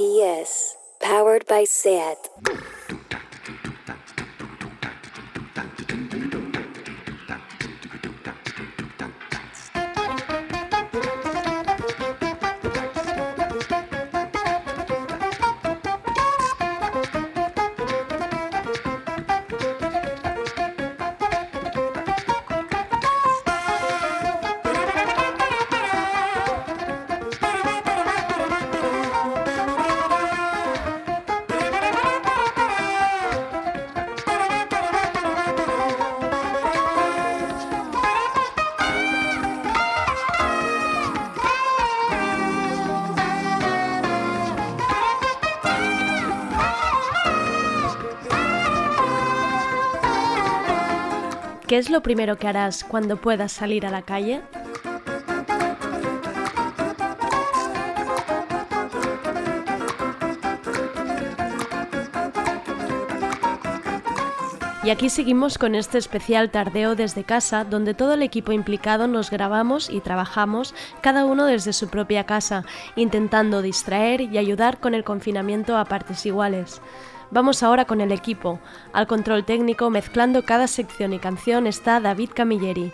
[0.00, 2.16] RPS, powered by SAT.
[51.80, 54.42] Es lo primero que harás cuando puedas salir a la calle?
[64.82, 69.30] Y aquí seguimos con este especial tardeo desde casa, donde todo el equipo implicado nos
[69.30, 72.64] grabamos y trabajamos, cada uno desde su propia casa,
[72.96, 76.82] intentando distraer y ayudar con el confinamiento a partes iguales.
[77.30, 78.58] Vamos ahora con el equipo.
[78.92, 82.92] Al control técnico, mezclando cada sección y canción, está David Camilleri.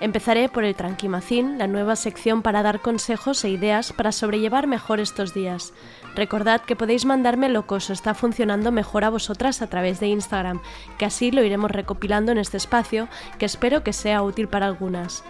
[0.00, 5.00] Empezaré por el Tranquimacín, la nueva sección para dar consejos e ideas para sobrellevar mejor
[5.00, 5.72] estos días.
[6.14, 10.60] Recordad que podéis mandarme lo que está funcionando mejor a vosotras a través de Instagram,
[10.98, 13.08] que así lo iremos recopilando en este espacio,
[13.38, 15.24] que espero que sea útil para algunas.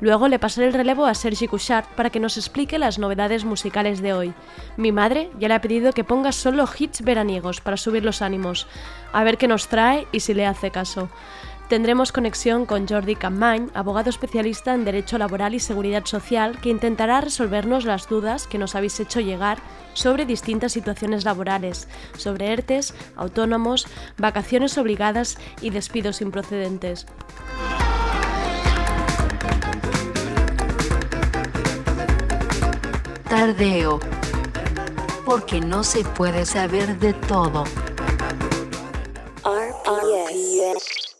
[0.00, 4.02] Luego le pasaré el relevo a Sergi Couchard para que nos explique las novedades musicales
[4.02, 4.34] de hoy.
[4.76, 8.66] Mi madre ya le ha pedido que ponga solo hits veraniegos para subir los ánimos,
[9.12, 11.08] a ver qué nos trae y si le hace caso.
[11.68, 17.22] Tendremos conexión con Jordi Campany, abogado especialista en Derecho Laboral y Seguridad Social, que intentará
[17.22, 19.58] resolvernos las dudas que nos habéis hecho llegar
[19.94, 23.86] sobre distintas situaciones laborales, sobre ERTES, autónomos,
[24.18, 27.06] vacaciones obligadas y despidos improcedentes.
[33.34, 33.98] Tardeo.
[35.26, 37.64] Porque no se puede saber de todo.
[39.42, 41.16] RPS.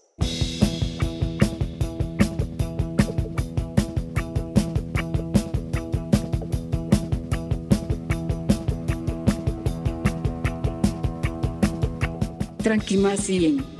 [12.63, 13.74] Tranquimacien.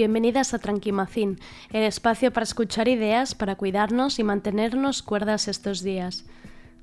[0.00, 1.38] Bienvenidas a Tranquimacín,
[1.74, 6.24] el espacio para escuchar ideas, para cuidarnos y mantenernos cuerdas estos días.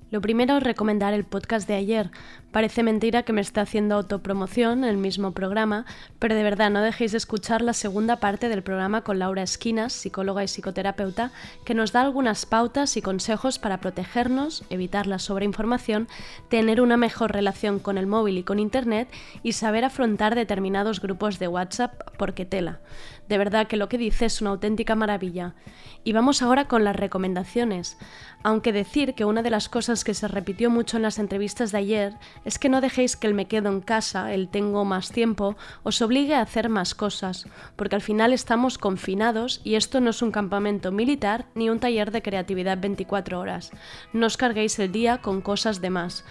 [0.10, 2.12] Lo primero, recomendar el podcast de ayer.
[2.52, 5.86] Parece mentira que me esté haciendo autopromoción el mismo programa,
[6.18, 9.92] pero de verdad no dejéis de escuchar la segunda parte del programa con Laura Esquinas,
[9.92, 11.32] psicóloga y psicoterapeuta,
[11.66, 16.08] que nos da algunas pautas y consejos para protegernos, evitar la sobreinformación,
[16.48, 19.10] tener una mejor relación con el móvil y con Internet
[19.44, 22.80] y saber afrontar determinados grupos de WhatsApp porque tela.
[23.28, 25.56] De verdad que lo que dice es una auténtica maravilla.
[26.04, 27.98] Y vamos ahora con las recomendaciones.
[28.44, 31.80] Aunque decir que una de las cosas que se repitió mucho en las entrevistas de
[31.80, 32.14] ayer
[32.46, 36.02] es que no dejéis que el me quedo en casa, el tengo más tiempo, os
[36.02, 40.32] obligue a hacer más cosas, porque al final estamos confinados y esto no es un
[40.32, 43.72] campamento militar ni un taller de creatividad 24 horas.
[44.14, 46.24] No os carguéis el día con cosas de más.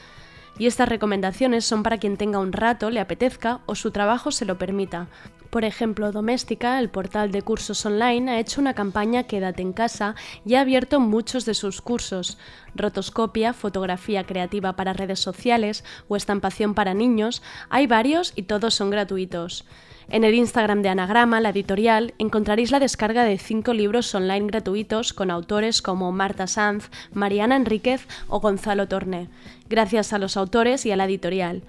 [0.58, 4.46] Y estas recomendaciones son para quien tenga un rato, le apetezca o su trabajo se
[4.46, 5.08] lo permita.
[5.50, 10.14] Por ejemplo, Doméstica, el portal de cursos online, ha hecho una campaña Quédate en casa
[10.44, 12.38] y ha abierto muchos de sus cursos.
[12.74, 18.90] Rotoscopia, fotografía creativa para redes sociales o estampación para niños, hay varios y todos son
[18.90, 19.64] gratuitos.
[20.08, 25.12] En el Instagram de Anagrama, la editorial, encontraréis la descarga de cinco libros online gratuitos
[25.12, 29.28] con autores como Marta Sanz, Mariana Enríquez o Gonzalo Torné,
[29.68, 31.62] gracias a los autores y a la editorial.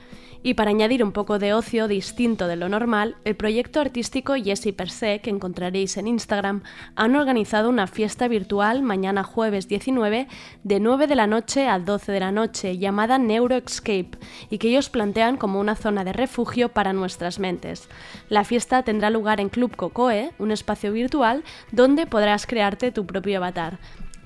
[0.44, 4.74] Y para añadir un poco de ocio distinto de lo normal, el proyecto artístico Jessie
[4.74, 6.64] Per Se, que encontraréis en Instagram,
[6.96, 10.28] han organizado una fiesta virtual mañana jueves 19
[10.64, 14.12] de 9 de la noche a 12 de la noche llamada Neuroescape
[14.50, 17.90] y que ellos plantean como una zona de refugio para nuestras mentes.
[18.30, 23.38] La fiesta tendrá lugar en Club Cocoe, un espacio virtual donde podrás crearte tu propio
[23.38, 23.80] avatar.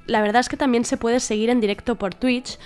[0.07, 2.57] La verdad es que también se puede seguir en directo por Twitch,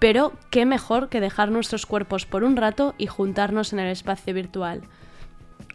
[0.00, 4.34] pero qué mejor que dejar nuestros cuerpos por un rato y juntarnos en el espacio
[4.34, 4.82] virtual.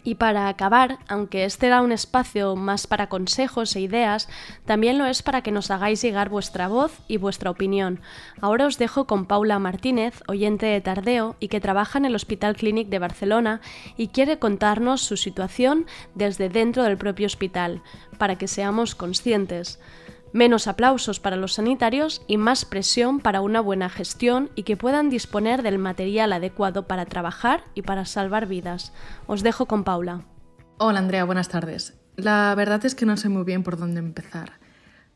[0.04, 4.30] Y para acabar, aunque este era un espacio más para consejos e ideas,
[4.66, 8.02] también lo es para que nos hagáis llegar vuestra voz y vuestra opinión.
[8.40, 12.56] Ahora os dejo con Paula Martínez, oyente de Tardeo y que trabaja en el Hospital
[12.56, 13.62] Clínic de Barcelona
[13.98, 17.82] y quiere contarnos su situación desde dentro del propio hospital,
[18.20, 19.80] para que seamos conscientes
[20.36, 25.10] menos aplausos para los sanitarios y más presión para una buena gestión y que puedan
[25.10, 28.92] disponer del material adecuado para trabajar y para salvar vidas.
[29.28, 30.26] Os dejo con Paula.
[30.78, 31.94] Hola Andrea, buenas tardes.
[32.18, 34.60] La verdad es que no sé muy bien por dónde empezar.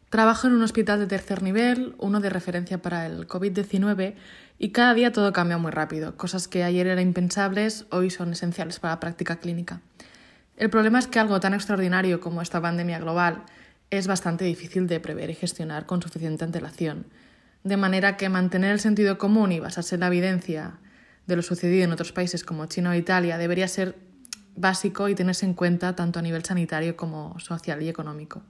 [0.10, 4.16] Trabajo en un hospital de tercer nivel, uno de referencia para el COVID-19,
[4.58, 6.16] y cada día todo cambia muy rápido.
[6.16, 9.82] Cosas que ayer eran impensables hoy son esenciales para la práctica clínica.
[10.56, 13.44] El problema es que algo tan extraordinario como esta pandemia global
[13.92, 17.06] es bastante difícil de prever y gestionar con suficiente antelación.
[17.64, 20.80] De manera que mantener el sentido común y basarse en la evidencia
[21.28, 23.98] de lo sucedido en otros países como China o Italia debería ser
[24.56, 28.44] básico y tenerse en cuenta tanto a nivel sanitario como social y económico.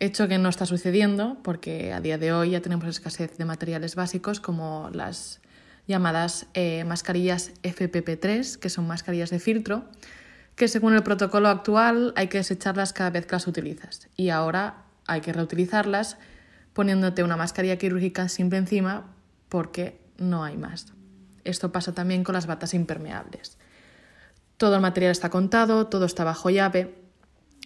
[0.00, 3.96] Hecho que no está sucediendo porque a día de hoy ya tenemos escasez de materiales
[3.96, 5.40] básicos como las
[5.88, 9.84] llamadas eh, mascarillas FPP3, que son mascarillas de filtro,
[10.58, 14.82] que según el protocolo actual hay que desecharlas cada vez que las utilizas y ahora
[15.06, 16.18] hay que reutilizarlas
[16.72, 19.06] poniéndote una mascarilla quirúrgica simple encima
[19.48, 20.92] porque no hay más.
[21.44, 23.56] Esto pasa también con las batas impermeables.
[24.56, 26.92] Todo el material está contado, todo está bajo llave,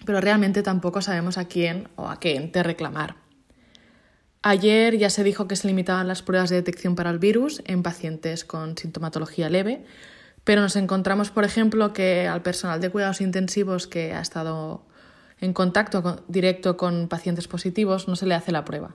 [0.05, 3.17] pero realmente tampoco sabemos a quién o a qué ente reclamar.
[4.43, 7.83] Ayer ya se dijo que se limitaban las pruebas de detección para el virus en
[7.83, 9.87] pacientes con sintomatología leve,
[10.45, 14.85] pero nos encontramos, por ejemplo, que al personal de cuidados intensivos que ha estado
[15.41, 18.95] en contacto directo con pacientes positivos no se le hace la prueba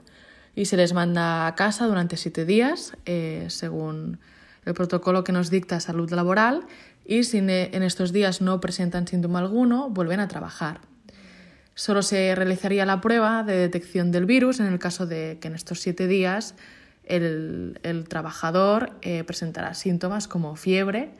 [0.54, 4.18] y se les manda a casa durante siete días, eh, según
[4.64, 6.66] el protocolo que nos dicta salud laboral,
[7.06, 10.80] y si en estos días no presentan síntoma alguno, vuelven a trabajar.
[11.74, 15.54] Solo se realizaría la prueba de detección del virus en el caso de que en
[15.54, 16.56] estos siete días
[17.04, 21.12] el, trabajador eh, presentará síntomas como fiebre,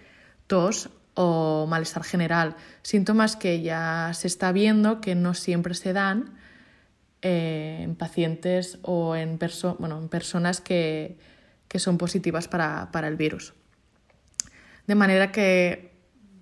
[0.49, 0.91] tos
[1.21, 6.39] o malestar general, síntomas que ya se está viendo que no siempre se dan
[7.23, 9.37] eh, en pacientes o en,
[9.81, 11.19] bueno, en personas que,
[11.67, 13.55] que son positivas para, para, el virus.
[14.87, 15.91] De manera que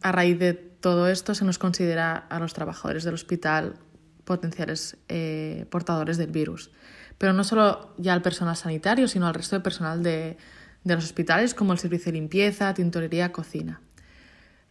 [0.03, 3.77] a raíz de todo esto se nos considera a los trabajadores del hospital
[4.25, 6.71] potenciales eh, portadores del virus.
[7.17, 10.37] Pero no solo ya al personal sanitario, sino al resto de personal de,
[10.85, 13.81] de los hospitales, como el servicio de limpieza, tintorería, cocina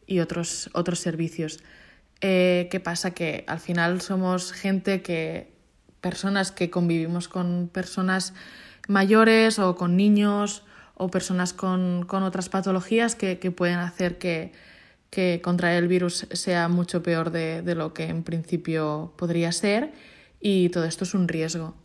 [0.07, 1.60] y otros, otros servicios.
[2.22, 3.12] Eh, ¿Qué pasa?
[3.12, 5.54] Que al final somos gente que,
[6.02, 8.34] personas que convivimos con personas
[8.88, 10.63] mayores o con niños
[10.94, 14.54] o personas con, otras patologías que, pueden hacer que,
[15.10, 19.92] que, contraer el virus sea mucho peor de, lo que en principio podría ser
[20.40, 21.75] y todo esto es un riesgo.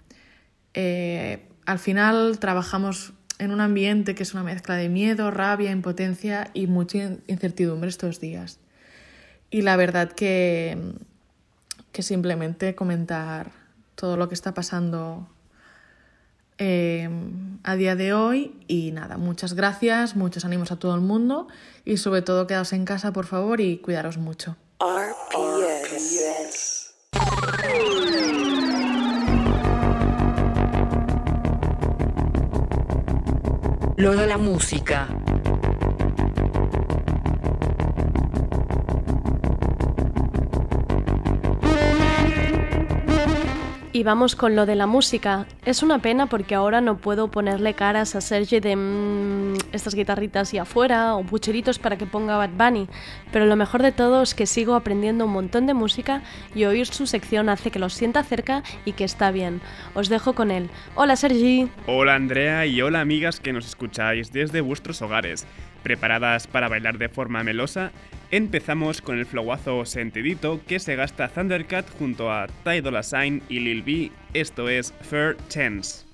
[0.74, 6.50] Eh, al final trabajamos en un ambiente que es una mezcla de miedo, rabia, impotencia
[6.52, 8.58] y mucha incertidumbre estos días.
[9.50, 10.78] Y la verdad que,
[11.90, 13.50] que simplemente comentar
[13.94, 15.26] todo lo que está pasando
[16.58, 17.08] eh,
[17.64, 21.48] a día de hoy y nada, muchas gracias, muchos ánimos a todo el mundo
[21.86, 24.56] y sobre todo quedaos en casa por favor y cuidaros mucho.
[34.00, 35.06] Lo de la música.
[44.00, 45.44] Y vamos con lo de la música.
[45.66, 50.54] Es una pena porque ahora no puedo ponerle caras a Sergi de mmm, estas guitarritas
[50.54, 52.88] y afuera o pucheritos para que ponga Bad Bunny,
[53.30, 56.22] pero lo mejor de todo es que sigo aprendiendo un montón de música
[56.54, 59.60] y oír su sección hace que lo sienta cerca y que está bien.
[59.92, 60.70] Os dejo con él.
[60.94, 61.68] Hola Sergi.
[61.86, 65.46] Hola Andrea y hola amigas que nos escucháis desde vuestros hogares.
[65.82, 67.92] ¿Preparadas para bailar de forma melosa?
[68.30, 73.60] Empezamos con el flowazo sentidito que se gasta Thundercat junto a Ty Dolla Sign y
[73.60, 74.12] Lil B.
[74.34, 76.09] Esto es Fair Chance.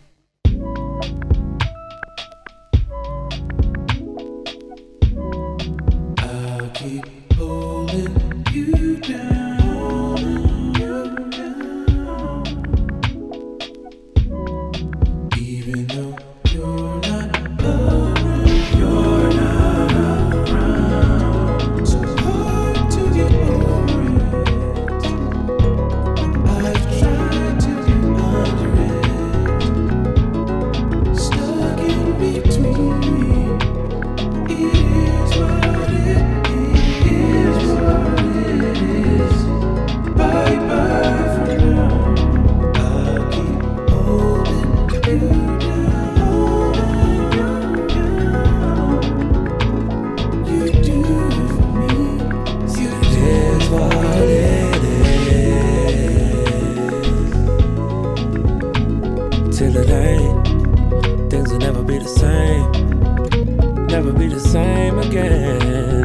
[64.46, 66.04] same again.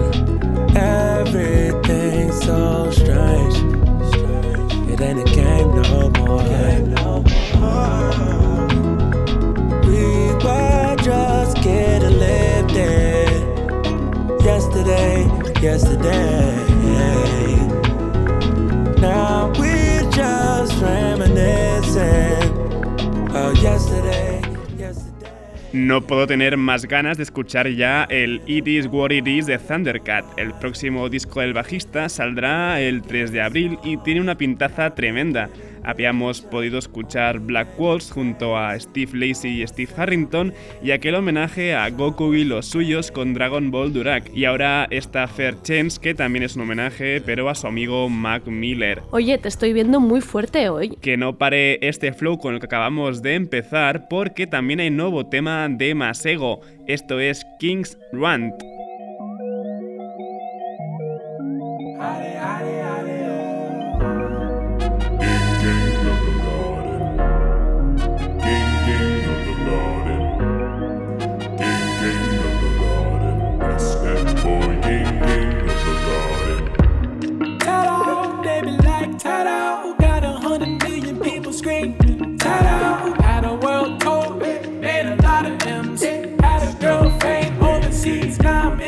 [0.75, 3.55] Everything's so strange.
[4.91, 6.41] It ain't a game no more.
[9.87, 10.03] We
[10.43, 13.31] were just getting lifted
[14.43, 15.25] yesterday,
[15.61, 16.55] yesterday.
[18.99, 19.73] Now we
[20.11, 22.49] just reminiscing.
[23.33, 24.00] Oh, yesterday.
[25.73, 29.57] No puedo tener más ganas de escuchar ya el It Is What It Is de
[29.57, 30.25] Thundercat.
[30.37, 35.49] El próximo disco del bajista saldrá el 3 de abril y tiene una pintaza tremenda.
[35.83, 41.73] Habíamos podido escuchar Black Walls junto a Steve Lacey y Steve Harrington y aquel homenaje
[41.75, 44.31] a Goku y los suyos con Dragon Ball Durak.
[44.35, 48.47] Y ahora esta Fair Chance que también es un homenaje pero a su amigo Mac
[48.47, 49.01] Miller.
[49.11, 50.97] Oye, te estoy viendo muy fuerte hoy.
[51.01, 55.25] Que no pare este flow con el que acabamos de empezar porque también hay nuevo
[55.27, 56.61] tema de Masego.
[56.87, 58.53] Esto es King's Rant.
[81.63, 85.61] Had a world tour, made a lot of.
[86.41, 88.81] Had a overseas, now I'm.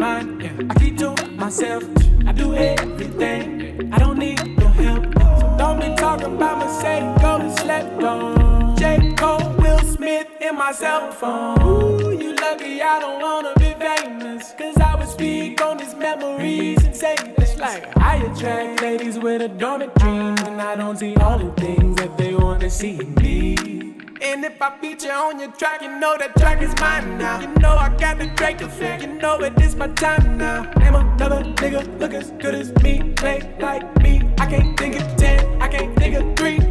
[0.00, 1.82] I keep to myself.
[2.26, 3.92] I do everything.
[3.92, 5.04] I don't need your help.
[5.14, 6.60] So don't be talking about
[7.20, 8.76] go to slept on.
[8.76, 9.14] J.
[9.16, 11.60] Cole, Will Smith, in my cell phone.
[11.60, 14.54] Ooh, you lucky I don't wanna be famous.
[14.56, 17.16] Cause I would speak on these memories and say
[17.58, 20.40] like I attract ladies with a dormant dreams.
[20.42, 23.56] And I don't see all the things that they wanna see in me.
[24.20, 27.40] And if I feature on your track, you know that track is mine now.
[27.40, 30.62] You know I got the Drake effect, you know it is my time now.
[30.76, 34.22] Name another nigga, look as good as me, play like me.
[34.38, 36.67] I can't think of ten, I can't think of three.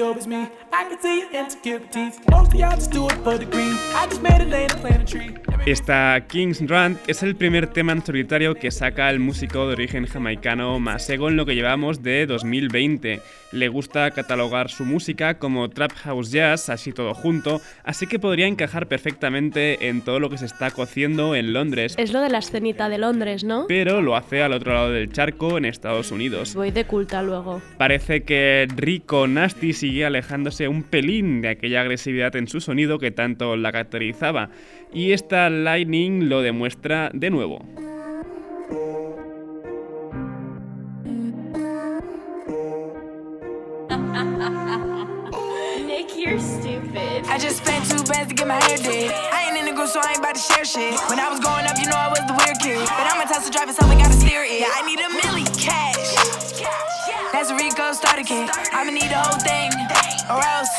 [0.00, 0.48] Dope as me.
[0.72, 2.18] I can see your insecurities.
[2.30, 3.76] Most of y'all just do it for the green.
[3.94, 5.34] I just made a lane and plant a tree.
[5.66, 10.06] Esta King's Rant es el primer tema en solitario que saca el músico de origen
[10.06, 13.20] jamaicano Masego en lo que llevamos de 2020.
[13.52, 18.46] Le gusta catalogar su música como Trap House Jazz, así todo junto, así que podría
[18.46, 22.38] encajar perfectamente en todo lo que se está cociendo en Londres, Es lo de la
[22.38, 23.66] escenita de Londres, ¿no?
[23.68, 26.54] pero lo hace al otro lado del charco en Estados Unidos.
[26.54, 27.60] Voy de culta luego.
[27.76, 33.10] Parece que Rico Nasty sigue alejándose un pelín de aquella agresividad en su sonido que
[33.10, 34.50] tanto la caracterizaba,
[34.92, 37.58] y esta Lightning lo demuestra de nuevo.
[45.84, 47.26] Nick, you're stupid.
[47.26, 49.10] I just spent two bands to get my hair did.
[49.10, 50.94] I ain't in the group, so I ain't about to share shit.
[51.10, 52.78] When I was growing up, you know I was the weird kid.
[52.86, 54.62] But I'm a Tesla driver, so I gotta steer it.
[54.62, 55.99] I need a milli cash.
[57.32, 58.50] That's a Rico starter kit.
[58.72, 59.70] I'ma need the whole thing,
[60.28, 60.70] or else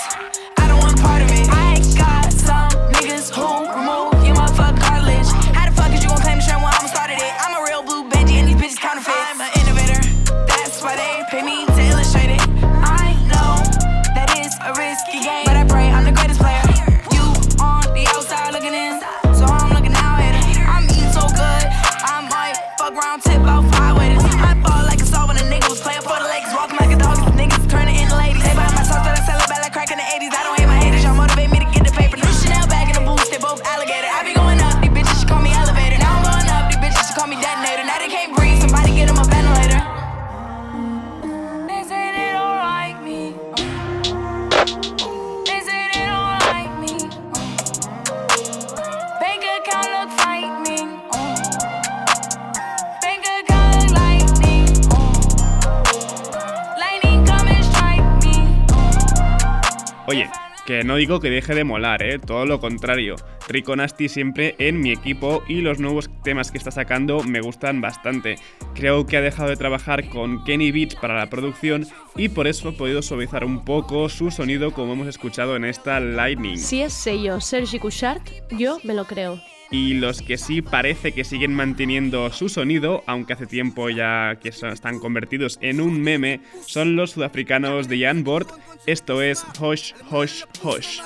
[61.01, 62.19] digo que deje de molar, ¿eh?
[62.19, 63.15] todo lo contrario.
[63.49, 67.81] Rico Nasty siempre en mi equipo y los nuevos temas que está sacando me gustan
[67.81, 68.35] bastante.
[68.75, 72.69] Creo que ha dejado de trabajar con Kenny Beats para la producción y por eso
[72.69, 76.59] he podido suavizar un poco su sonido como hemos escuchado en esta Lightning.
[76.59, 79.41] Si es sello Sergi Couchard, yo me lo creo.
[79.71, 84.49] Y los que sí parece que siguen manteniendo su sonido, aunque hace tiempo ya que
[84.49, 88.49] están convertidos en un meme, son los sudafricanos de Jan Bort.
[88.85, 90.99] Esto es Hosh Hosh Hosh.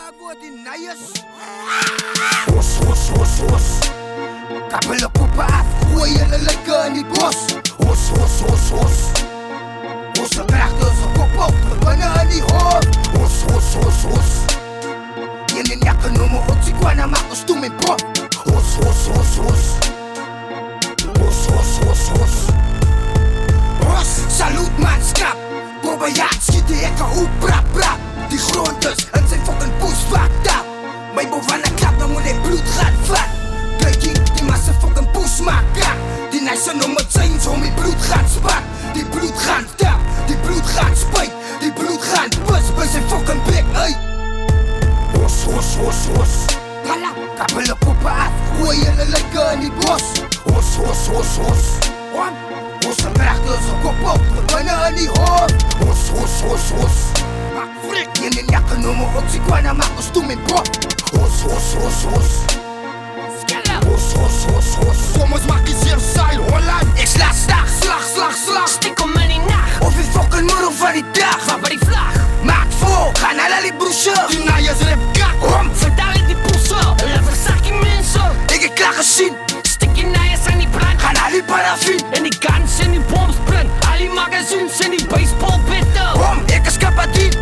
[15.56, 18.02] Sieneniaka no mo otsikwana mako stumen pop
[18.46, 19.64] Os, os, os, os.
[21.28, 22.36] Os, os, os, os.
[23.88, 25.38] Os, salut maatskap
[26.12, 27.96] schiet schieten hekken hoe rap, bra.
[28.30, 30.66] Die grond dus, en zijn fucking poes fucked up
[31.14, 33.28] Mijn bovenaan klap, dan moet ik bloed gaan vat
[33.80, 35.88] Kijkie, die massa fucking poes maakt
[36.32, 38.62] Die nice om het zijn, zo mijn bloed gaat spat
[38.94, 41.35] Die bloed gaat tap, die bloed gaat spijt.
[45.66, 46.38] Whoosh, whoosh, whoosh
[46.86, 48.30] Pala, kapela kupaat
[48.62, 50.22] Huayalalagaan ni boss?
[50.46, 51.70] Whoosh, whoosh, whoosh, whoosh
[52.14, 52.34] On
[52.86, 55.50] Whoosh ang rakel sa kopok Nagmanaan ni hor
[55.82, 57.02] Whoosh, whoosh, whoosh, whoosh
[57.58, 60.62] Makfrik Yanin yakan umuog si Kwana Makustumin po
[61.18, 62.34] Whoosh, whoosh, whoosh, whoosh
[63.90, 65.98] Whoosh, whoosh, whoosh, whoosh Somos makisir
[66.54, 70.74] Holland Ik sla slag, slag, slag, slag Stik om in nacht Of ik fucking moeder
[70.78, 71.78] van die dag Van bij
[72.96, 74.28] ниво Каналя ли бруша?
[74.30, 79.34] Ти наязрев как ром Федали ти пуса Левер саки менса Ik ik klag gezien
[79.64, 81.02] Stikkie naaiers aan die brand.
[81.02, 84.92] Gaan al die paraffin En die guns en die bombs brand Al die magazines en
[84.92, 87.38] die baseballbitten Rom, ek is kapadiet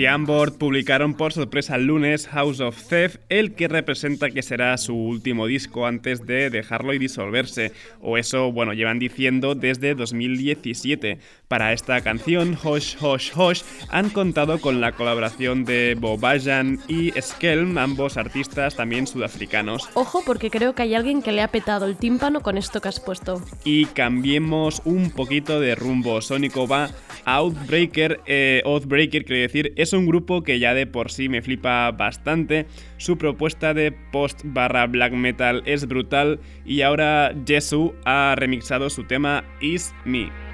[0.00, 4.78] The Unboard publicaron por sorpresa el lunes House of Theft, el que representa que será
[4.78, 11.18] su último disco antes de dejarlo y disolverse, o eso, bueno, llevan diciendo desde 2017.
[11.48, 17.76] Para esta canción, Hosh Hosh Hosh, han contado con la colaboración de Bobajan y Skelm,
[17.76, 19.86] ambos artistas también sudafricanos.
[19.92, 22.88] Ojo porque creo que hay alguien que le ha petado el tímpano con esto que
[22.88, 23.42] has puesto.
[23.64, 26.22] Y cambiemos un poquito de rumbo.
[26.22, 26.88] Sónico va
[27.26, 28.20] a Outbreaker.
[28.24, 32.66] eh, Outbreaker, quiero decir, es un grupo que ya de por sí me flipa bastante.
[32.96, 36.40] Su propuesta de post barra black metal es brutal.
[36.64, 40.49] Y ahora Jesu ha remixado su tema Is Me.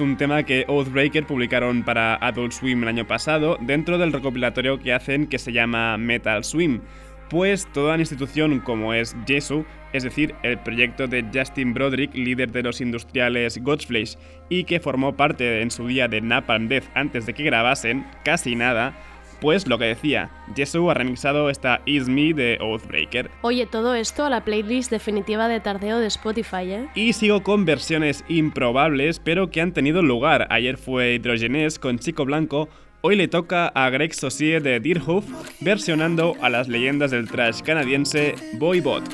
[0.00, 4.80] Es un tema que Oathbreaker publicaron para Adult Swim el año pasado dentro del recopilatorio
[4.80, 6.80] que hacen que se llama Metal Swim.
[7.28, 12.50] Pues toda una institución como es Jesu, es decir, el proyecto de Justin Broderick, líder
[12.50, 14.16] de los industriales Godflesh,
[14.48, 18.56] y que formó parte en su día de Napalm Death antes de que grabasen, casi
[18.56, 18.96] nada,
[19.40, 23.30] pues lo que decía, Jesu ha remixado esta Is Me de Oathbreaker.
[23.42, 26.88] Oye, todo esto a la playlist definitiva de tardeo de Spotify, ¿eh?
[26.94, 30.46] Y sigo con versiones improbables, pero que han tenido lugar.
[30.50, 32.68] Ayer fue Hydrogenes con Chico Blanco,
[33.00, 35.24] hoy le toca a Greg Saucier de Deerhoof,
[35.60, 39.04] versionando a las leyendas del trash canadiense Boy Bot.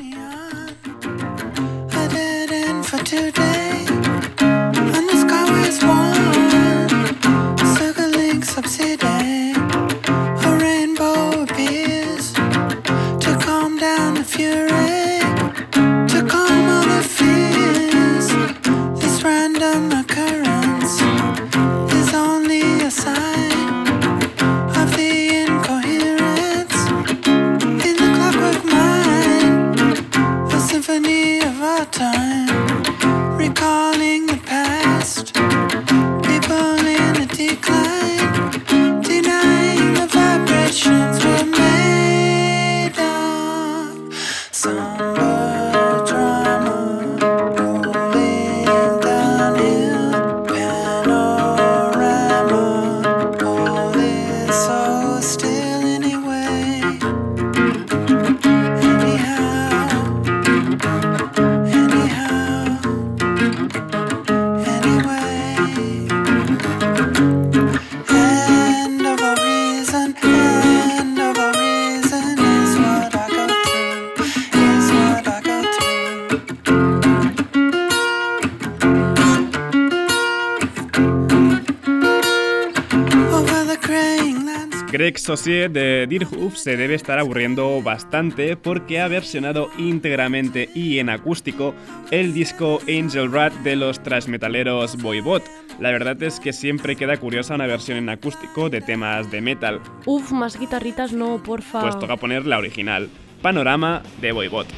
[85.26, 91.74] Saucier de Deerhoof se debe estar aburriendo bastante porque ha versionado íntegramente y en acústico
[92.12, 95.42] el disco Angel Rat de los transmetaleros Boybot.
[95.80, 99.80] La verdad es que siempre queda curiosa una versión en acústico de temas de metal,
[100.04, 101.80] Uf, más guitarritas no, porfa.
[101.80, 103.10] pues toca poner la original,
[103.42, 104.68] Panorama de Boybot.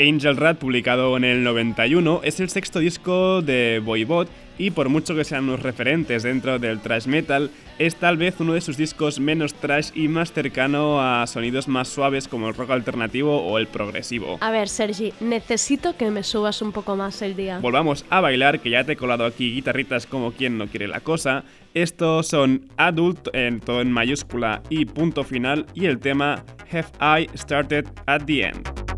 [0.00, 5.14] Angel Rat, publicado en el 91, es el sexto disco de Boybot y por mucho
[5.14, 9.20] que sean unos referentes dentro del thrash metal, es tal vez uno de sus discos
[9.20, 13.66] menos thrash y más cercano a sonidos más suaves como el rock alternativo o el
[13.66, 14.38] progresivo.
[14.40, 17.58] A ver, Sergi, necesito que me subas un poco más el día.
[17.58, 21.00] Volvamos a bailar, que ya te he colado aquí guitarritas como quien no quiere la
[21.00, 21.44] cosa.
[21.74, 27.28] Estos son Adult, en todo en mayúscula y punto final, y el tema Have I
[27.36, 28.89] Started at the End.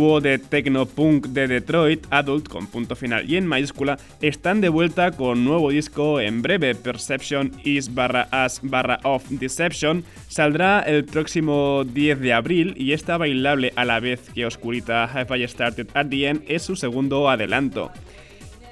[0.00, 5.10] Dúo de techno-punk de Detroit, Adult con punto final y en mayúscula, están de vuelta
[5.10, 6.74] con nuevo disco en breve.
[6.74, 13.18] Perception is barra as barra of Deception saldrá el próximo 10 de abril y esta
[13.18, 17.28] bailable a la vez que oscurita Have I Started at the End es su segundo
[17.28, 17.90] adelanto.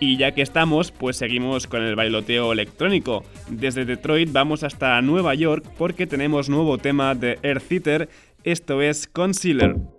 [0.01, 3.23] Y ya que estamos, pues seguimos con el bailoteo electrónico.
[3.51, 8.09] Desde Detroit vamos hasta Nueva York porque tenemos nuevo tema de Earth Eater,
[8.45, 9.98] esto es Concealer.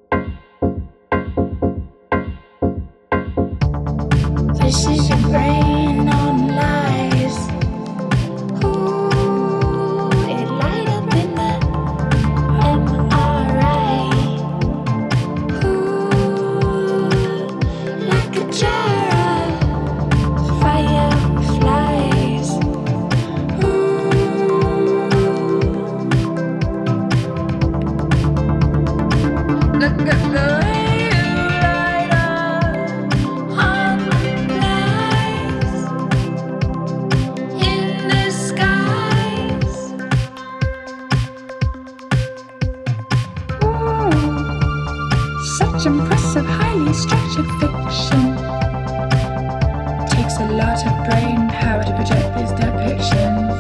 [50.60, 53.56] lot of brain power to project these depictions.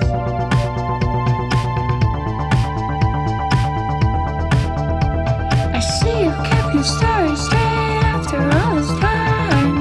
[5.73, 9.75] I see you kept your story straight after all this time.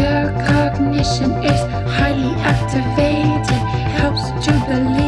[0.00, 1.60] Your cognition is
[1.98, 3.62] highly activated,
[4.00, 5.05] helps to believe.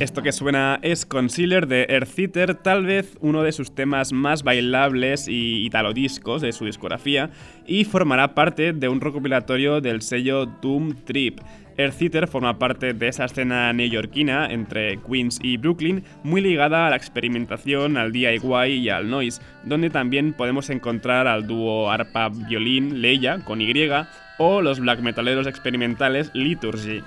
[0.00, 5.26] Esto que suena es Concealer de Eartheater, tal vez uno de sus temas más bailables
[5.26, 7.30] y italodiscos de su discografía,
[7.66, 11.40] y formará parte de un recopilatorio del sello Doom Trip.
[11.76, 16.96] Eartheater forma parte de esa escena neoyorquina entre Queens y Brooklyn, muy ligada a la
[16.96, 23.60] experimentación, al DIY y al noise, donde también podemos encontrar al dúo arpa-violín Leia con
[23.60, 23.74] Y
[24.38, 27.02] o los black metaleros experimentales Liturgy.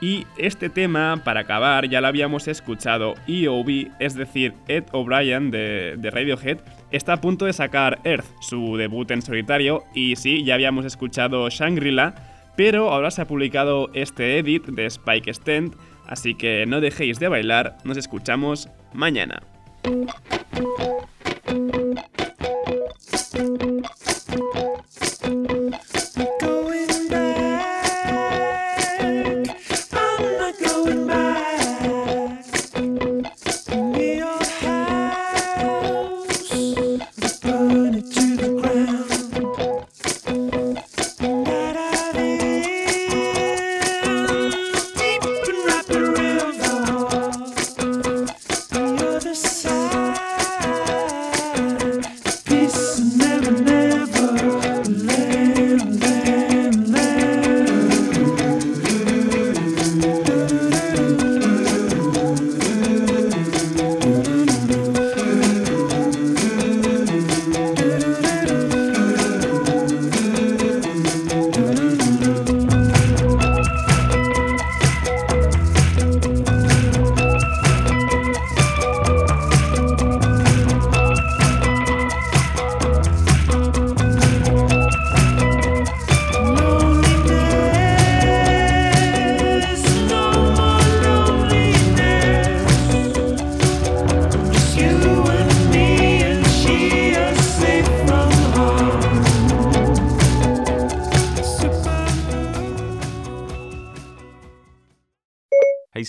[0.00, 3.14] Y este tema, para acabar, ya lo habíamos escuchado.
[3.26, 6.58] EOB, es decir, Ed O'Brien de, Radiohead,
[6.90, 9.84] está a punto de sacar Earth, su debut en solitario.
[9.94, 12.14] Y sí, ya habíamos escuchado Shangri-La,
[12.56, 15.74] pero ahora se ha publicado este edit de Spike Stent.
[16.06, 19.42] Así que no dejéis de bailar, nos escuchamos mañana.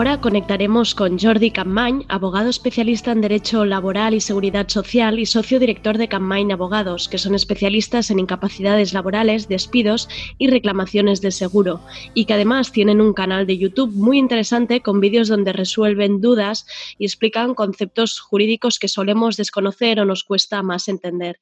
[0.00, 5.60] Ahora conectaremos con Jordi Campmany, abogado especialista en Derecho Laboral y Seguridad Social y socio
[5.60, 10.08] director de Campmany Abogados, que son especialistas en incapacidades laborales, despidos
[10.38, 11.82] y reclamaciones de seguro,
[12.14, 16.64] y que además tienen un canal de YouTube muy interesante con vídeos donde resuelven dudas
[16.96, 21.40] y explican conceptos jurídicos que solemos desconocer o nos cuesta más entender.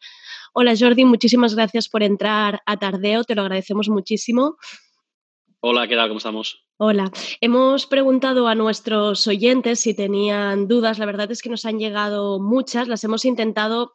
[0.53, 4.57] Hola Jordi, muchísimas gracias por entrar a Tardeo, te lo agradecemos muchísimo.
[5.61, 6.07] Hola, ¿qué tal?
[6.07, 6.65] ¿Cómo estamos?
[6.77, 11.01] Hola, hemos preguntado a nuestros oyentes si tenían dudas.
[11.01, 13.95] La verdad es que nos han llegado muchas, las hemos intentado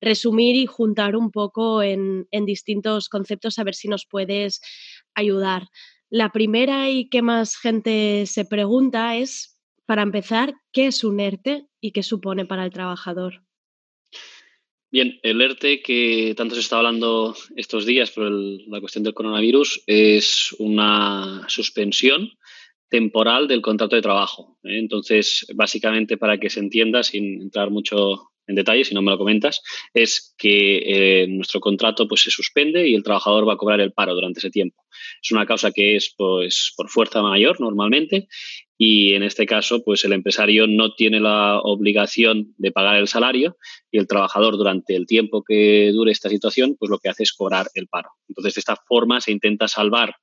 [0.00, 4.60] resumir y juntar un poco en, distintos conceptos a ver si nos puedes
[5.14, 5.68] ayudar.
[6.10, 9.56] La primera y que más gente se pregunta es,
[9.86, 13.44] para empezar, ¿qué es un ERTE y qué supone para el trabajador?
[14.90, 19.12] Bien, el ERTE que tanto se está hablando estos días por el, la cuestión del
[19.12, 22.30] coronavirus es una suspensión
[22.88, 24.58] temporal del contrato de trabajo.
[24.64, 24.78] ¿eh?
[24.78, 29.18] Entonces, básicamente, para que se entienda, sin entrar mucho en detalle, si no me lo
[29.18, 33.82] comentas, es que eh, nuestro contrato pues, se suspende y el trabajador va a cobrar
[33.82, 34.84] el paro durante ese tiempo.
[35.22, 38.26] Es una causa que es pues, por fuerza mayor normalmente
[38.78, 43.56] y en este caso pues el empresario no tiene la obligación de pagar el salario
[43.90, 47.32] y el trabajador durante el tiempo que dure esta situación pues lo que hace es
[47.32, 48.10] cobrar el paro.
[48.28, 50.14] Entonces de esta forma se intenta salvar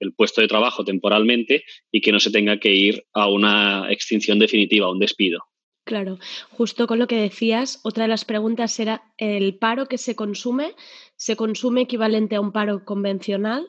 [0.00, 4.38] el puesto de trabajo temporalmente y que no se tenga que ir a una extinción
[4.40, 5.44] definitiva, a un despido.
[5.84, 6.18] Claro,
[6.50, 10.74] justo con lo que decías, otra de las preguntas era, ¿el paro que se consume
[11.16, 13.68] se consume equivalente a un paro convencional?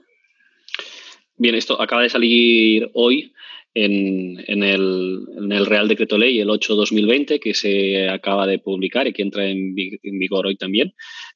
[1.35, 3.33] Bien, esto acaba de salir hoy
[3.73, 9.07] en, en el, en el Real Decreto Ley, el 8-2020, que se acaba de publicar
[9.07, 10.93] y que entra en, vi- en vigor hoy también,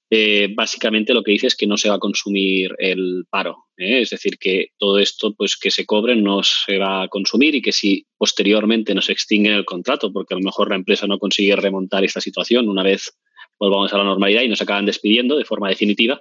[0.10, 3.66] eh, básicamente lo que dice es que no se va a consumir el paro.
[3.78, 4.02] ¿eh?
[4.02, 7.62] Es decir, que todo esto pues, que se cobre no se va a consumir y
[7.62, 11.20] que si posteriormente no se extingue el contrato, porque a lo mejor la empresa no
[11.20, 13.18] consigue remontar esta situación una vez
[13.58, 16.20] volvamos a la normalidad y nos acaban despidiendo de forma definitiva,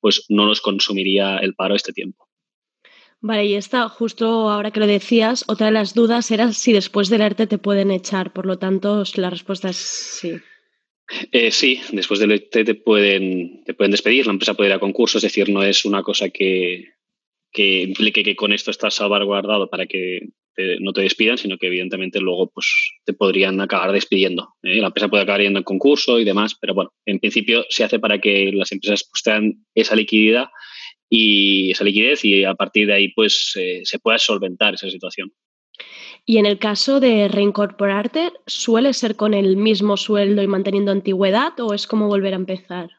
[0.00, 2.25] pues no nos consumiría el paro este tiempo.
[3.20, 7.08] Vale, y esta, justo ahora que lo decías, otra de las dudas era si después
[7.08, 8.32] del ERTE te pueden echar.
[8.32, 10.32] Por lo tanto, la respuesta es sí.
[11.32, 14.80] Eh, sí, después del ERTE te pueden, te pueden despedir, la empresa puede ir a
[14.80, 16.84] concurso, es decir, no es una cosa que,
[17.52, 20.20] que implique que con esto estás salvaguardado para que
[20.54, 22.66] te- no te despidan, sino que evidentemente luego pues,
[23.04, 24.54] te podrían acabar despidiendo.
[24.62, 24.80] ¿eh?
[24.80, 27.98] La empresa puede acabar yendo en concurso y demás, pero bueno, en principio se hace
[27.98, 30.46] para que las empresas pues, tengan esa liquidez
[31.08, 35.32] y esa liquidez y a partir de ahí pues eh, se pueda solventar esa situación.
[36.24, 41.58] Y en el caso de reincorporarte, ¿suele ser con el mismo sueldo y manteniendo antigüedad
[41.60, 42.90] o es como volver a empezar?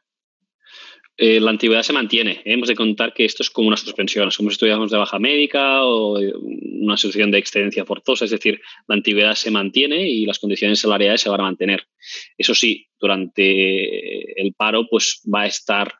[1.18, 2.34] Eh, la antigüedad se mantiene.
[2.46, 2.54] ¿eh?
[2.54, 5.18] Hemos de contar que esto es como una suspensión, es como si estuviéramos de baja
[5.18, 10.40] médica o una situación de excedencia forzosa, es decir, la antigüedad se mantiene y las
[10.40, 11.88] condiciones salariales se van a mantener.
[12.38, 15.92] Eso sí, durante el paro pues va a estar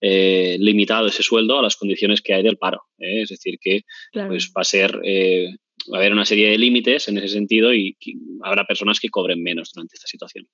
[0.00, 2.82] eh, limitado ese sueldo a las condiciones que hay del paro.
[2.98, 3.22] ¿eh?
[3.22, 3.82] Es decir, que
[4.12, 4.28] Claro.
[4.30, 5.56] pues va a ser eh,
[5.92, 7.96] va a haber una serie de límites en ese sentido y
[8.42, 10.46] habrá personas que cobren menos durante esta situación.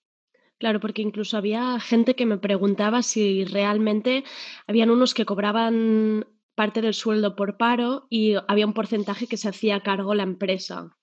[0.59, 4.23] Claro, porque incluso había gente que me preguntaba si realmente
[4.67, 9.49] habían unos que cobraban parte del sueldo por paro y había un porcentaje que se
[9.49, 10.97] hacía cargo la empresa.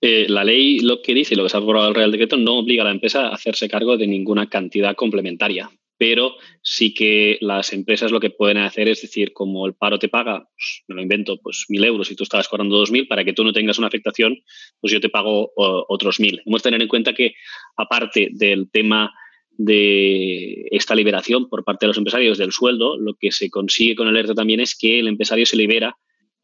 [0.00, 2.38] Eh, la ley lo que dice y lo que se ha aprobado el Real Decreto
[2.38, 7.36] no obliga a la empresa a hacerse cargo de ninguna cantidad complementaria, pero sí que
[7.42, 10.94] las empresas lo que pueden hacer es decir, como el paro te paga, pues, me
[10.94, 13.52] lo invento, pues mil euros y tú estabas cobrando dos mil, para que tú no
[13.52, 14.38] tengas una afectación,
[14.80, 16.40] pues yo te pago otros mil.
[16.46, 17.34] Hemos de tener en cuenta que
[17.76, 19.12] aparte del tema
[19.50, 24.08] de esta liberación por parte de los empresarios del sueldo, lo que se consigue con
[24.08, 25.98] el ERTE también es que el empresario se libera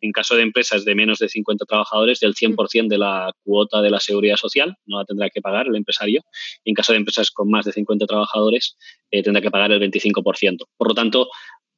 [0.07, 3.91] en caso de empresas de menos de 50 trabajadores, del 100% de la cuota de
[3.91, 6.23] la seguridad social, no la tendrá que pagar el empresario.
[6.65, 8.77] Y en caso de empresas con más de 50 trabajadores,
[9.11, 10.69] eh, tendrá que pagar el 25%.
[10.77, 11.29] Por lo tanto,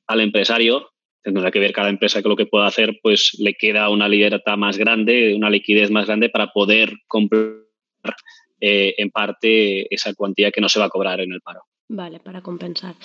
[0.06, 0.90] al empresario
[1.22, 4.56] tendrá que ver cada empresa que lo que pueda hacer, pues le queda una libertad
[4.56, 7.64] más grande, una liquidez más grande para poder comprar
[8.60, 11.62] eh, en parte esa cuantía que no se va a cobrar en el paro.
[11.90, 12.96] Vale, para compensar.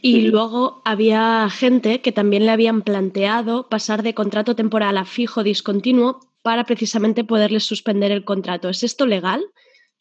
[0.00, 5.44] Y luego había gente que también le habían planteado pasar de contrato temporal a fijo
[5.44, 8.68] discontinuo para precisamente poderles suspender el contrato.
[8.68, 9.44] ¿Es esto legal?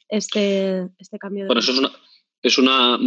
[0.09, 1.47] Este, este cambio de...
[1.47, 1.91] Bueno, eso es una,
[2.41, 2.99] es una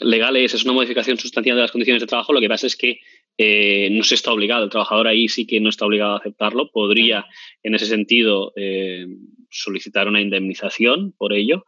[0.00, 2.32] legal es, es una modificación sustancial de las condiciones de trabajo.
[2.32, 2.98] Lo que pasa es que
[3.38, 4.64] eh, no se está obligado.
[4.64, 6.72] El trabajador ahí sí que no está obligado a aceptarlo.
[6.72, 7.24] Podría,
[7.62, 9.06] en ese sentido, eh,
[9.50, 11.64] solicitar una indemnización por ello,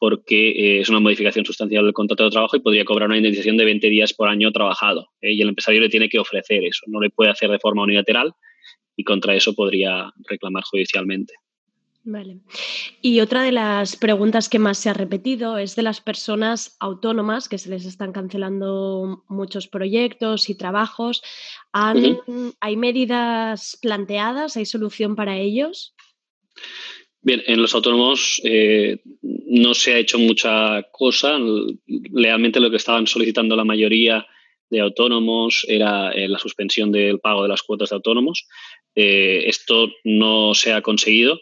[0.00, 3.56] porque eh, es una modificación sustancial del contrato de trabajo y podría cobrar una indemnización
[3.58, 5.10] de 20 días por año trabajado.
[5.20, 5.32] ¿eh?
[5.34, 6.80] Y el empresario le tiene que ofrecer eso.
[6.88, 8.32] No le puede hacer de forma unilateral
[8.96, 11.34] y contra eso podría reclamar judicialmente.
[12.02, 12.38] Vale.
[13.02, 17.46] Y otra de las preguntas que más se ha repetido es de las personas autónomas
[17.46, 21.20] que se les están cancelando muchos proyectos y trabajos.
[21.72, 22.18] ¿Han-
[22.60, 24.56] ¿Hay medidas planteadas?
[24.56, 25.94] ¿Hay solución para ellos?
[27.22, 31.38] Bien, en los autónomos eh, no se ha hecho mucha cosa.
[32.12, 34.26] Realmente lo que estaban solicitando la mayoría
[34.70, 38.46] de autónomos era eh, la suspensión del pago de las cuotas de autónomos.
[38.94, 41.40] Eh, esto no se ha conseguido.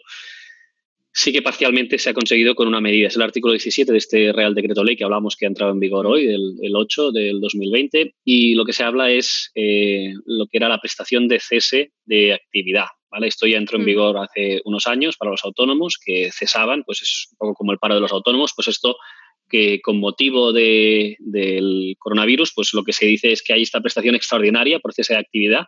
[1.11, 3.07] Sí que parcialmente se ha conseguido con una medida.
[3.07, 5.79] Es el artículo 17 de este Real Decreto Ley que hablamos que ha entrado en
[5.79, 8.13] vigor hoy, el, el 8 del 2020.
[8.23, 12.33] Y lo que se habla es eh, lo que era la prestación de cese de
[12.33, 12.85] actividad.
[13.11, 13.27] ¿vale?
[13.27, 17.27] Esto ya entró en vigor hace unos años para los autónomos que cesaban, pues es
[17.31, 18.95] un poco como el paro de los autónomos, pues esto
[19.49, 23.81] que con motivo de- del coronavirus, pues lo que se dice es que hay esta
[23.81, 25.65] prestación extraordinaria por cese de actividad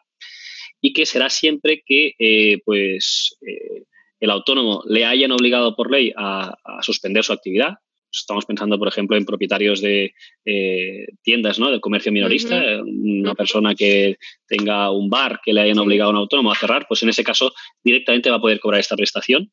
[0.79, 3.85] y que será siempre que eh, pues eh,
[4.21, 7.79] el autónomo le hayan obligado por ley a, a suspender su actividad.
[8.09, 10.13] Estamos pensando, por ejemplo, en propietarios de
[10.45, 11.71] eh, tiendas ¿no?
[11.71, 14.17] del comercio minorista, una persona que
[14.47, 17.23] tenga un bar que le hayan obligado a un autónomo a cerrar, pues en ese
[17.23, 17.53] caso
[17.83, 19.51] directamente va a poder cobrar esta prestación.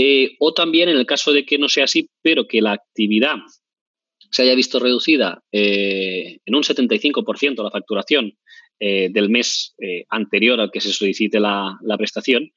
[0.00, 3.36] Eh, o también en el caso de que no sea así, pero que la actividad
[4.30, 8.38] se haya visto reducida eh, en un 75% la facturación
[8.78, 9.74] eh, del mes
[10.08, 12.52] anterior al que se solicite la, la prestación,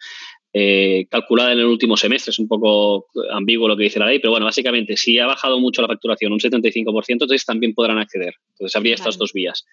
[0.53, 2.31] eh, calculada en el último semestre.
[2.31, 5.59] Es un poco ambiguo lo que dice la ley, pero bueno, básicamente, si ha bajado
[5.59, 8.35] mucho la facturación, un 75%, entonces también podrán acceder.
[8.51, 9.65] Entonces habría estas dos vías.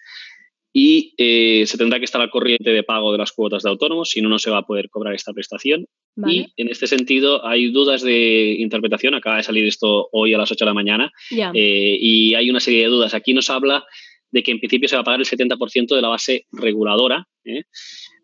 [0.71, 4.11] y eh, se tendrá que estar al corriente de pago de las cuotas de autónomos,
[4.11, 5.87] si no, no se va a poder cobrar esta prestación.
[6.15, 6.33] Vale.
[6.33, 10.51] Y en este sentido hay dudas de interpretación, acaba de salir esto hoy a las
[10.51, 13.15] 8 de la mañana, eh, y hay una serie de dudas.
[13.15, 13.83] Aquí nos habla
[14.31, 17.63] de que en principio se va a pagar el 70% de la base reguladora ¿eh?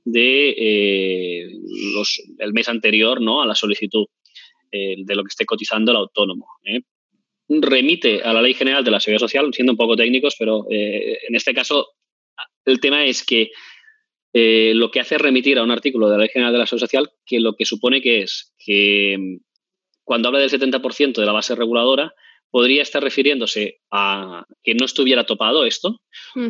[0.06, 1.50] De eh,
[1.94, 3.42] los, el mes anterior ¿no?
[3.42, 4.06] a la solicitud
[4.72, 6.48] eh, de lo que esté cotizando el autónomo.
[6.64, 6.82] ¿eh?
[7.50, 11.18] Remite a la Ley General de la Seguridad Social, siendo un poco técnicos, pero eh,
[11.28, 11.88] en este caso
[12.66, 13.52] el tema es que
[14.34, 16.66] eh, lo que hace es remitir a un artículo de la Ley General de la
[16.66, 19.38] Seguridad Social que lo que supone que es que
[20.04, 22.14] cuando habla del 70% de la base reguladora,
[22.52, 26.00] podría estar refiriéndose a que no estuviera topado esto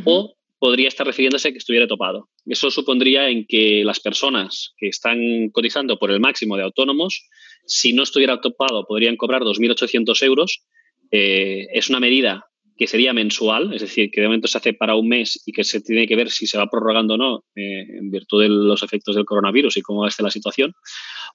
[0.03, 0.35] o
[0.65, 2.27] podría estar refiriéndose a que estuviera topado.
[2.43, 5.19] Eso supondría en que las personas que están
[5.51, 7.29] cotizando por el máximo de autónomos,
[7.67, 10.63] si no estuviera topado, podrían cobrar 2.800 euros.
[11.11, 14.95] Eh, es una medida que sería mensual, es decir, que de momento se hace para
[14.95, 17.85] un mes y que se tiene que ver si se va prorrogando o no eh,
[17.99, 20.73] en virtud de los efectos del coronavirus y cómo esté la situación,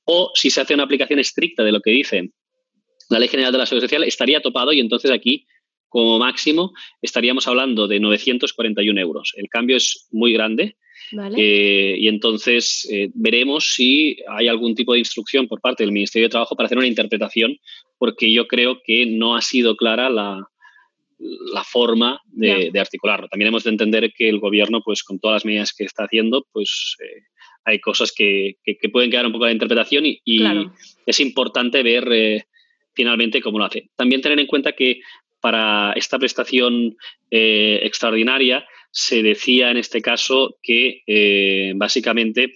[0.06, 2.32] o si se hace una aplicación estricta de lo que dice
[3.08, 5.46] la Ley General de la Seguridad Social, estaría topado y entonces aquí,
[5.90, 6.72] como máximo,
[7.02, 9.34] estaríamos hablando de 941 euros.
[9.36, 10.76] El cambio es muy grande.
[11.12, 11.36] Vale.
[11.38, 16.26] eh, y entonces eh, veremos si hay algún tipo de instrucción por parte del Ministerio
[16.28, 17.56] de Trabajo para hacer una interpretación,
[17.98, 20.46] porque yo creo que no ha sido clara la,
[21.52, 22.70] la forma de, Ya.
[22.70, 23.28] de articularlo.
[23.28, 26.46] También hemos de entender que el gobierno, pues con todas las medidas que está haciendo,
[26.52, 27.22] pues eh,
[27.64, 30.72] hay cosas que, que- que pueden quedar un poco de interpretación y, y Claro.
[31.06, 32.44] es importante ver eh,
[32.94, 33.90] finalmente cómo lo hace.
[33.96, 35.00] También tener en cuenta que
[35.40, 36.96] para esta prestación
[37.30, 42.52] eh, extraordinaria se decía en este caso que eh, básicamente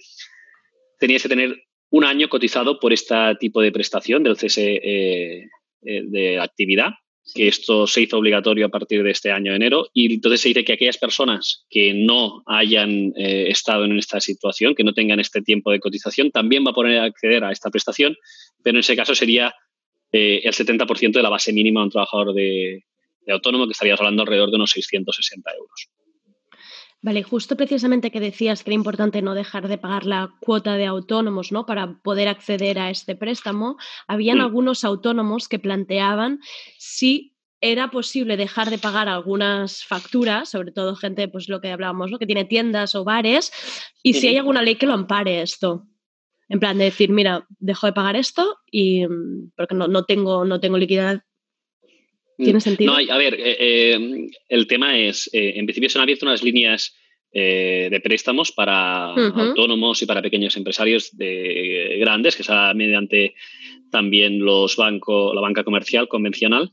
[0.99, 1.55] tenías que tener
[1.89, 5.47] un año cotizado por este tipo de prestación del cese eh,
[5.81, 6.93] de actividad,
[7.33, 10.49] que esto se hizo obligatorio a partir de este año de enero, y entonces se
[10.49, 15.19] dice que aquellas personas que no hayan eh, estado en esta situación, que no tengan
[15.19, 18.15] este tiempo de cotización, también va a poder acceder a esta prestación,
[18.63, 19.53] pero en ese caso sería
[20.11, 22.83] eh, el 70% de la base mínima de un trabajador de,
[23.25, 25.89] de autónomo, que estaríamos hablando alrededor de unos 660 euros.
[27.01, 30.87] Vale, justo precisamente que decías que era importante no dejar de pagar la cuota de
[30.87, 31.67] autónomos, ¿no?
[31.67, 33.77] Para poder acceder a este préstamo.
[34.07, 34.41] Habían Mm.
[34.41, 36.39] algunos autónomos que planteaban
[36.79, 42.09] si era posible dejar de pagar algunas facturas, sobre todo gente, pues lo que hablábamos,
[42.09, 42.17] ¿no?
[42.17, 43.51] Que tiene tiendas o bares,
[44.01, 45.85] y si hay alguna ley que lo ampare esto.
[46.49, 50.45] En plan de decir, mira, dejo de pagar esto y mm, porque no, no tengo,
[50.45, 51.21] no tengo liquidez.
[52.37, 52.91] ¿Tiene Mm, sentido?
[52.91, 56.25] No, hay- a ver, eh, eh, el tema es, eh, en principio se han abierto
[56.25, 56.95] unas líneas
[57.37, 63.35] eh, de préstamos para autónomos y para pequeños empresarios de, grandes, que sea mediante
[63.91, 66.71] también los bancos, la banca comercial convencional,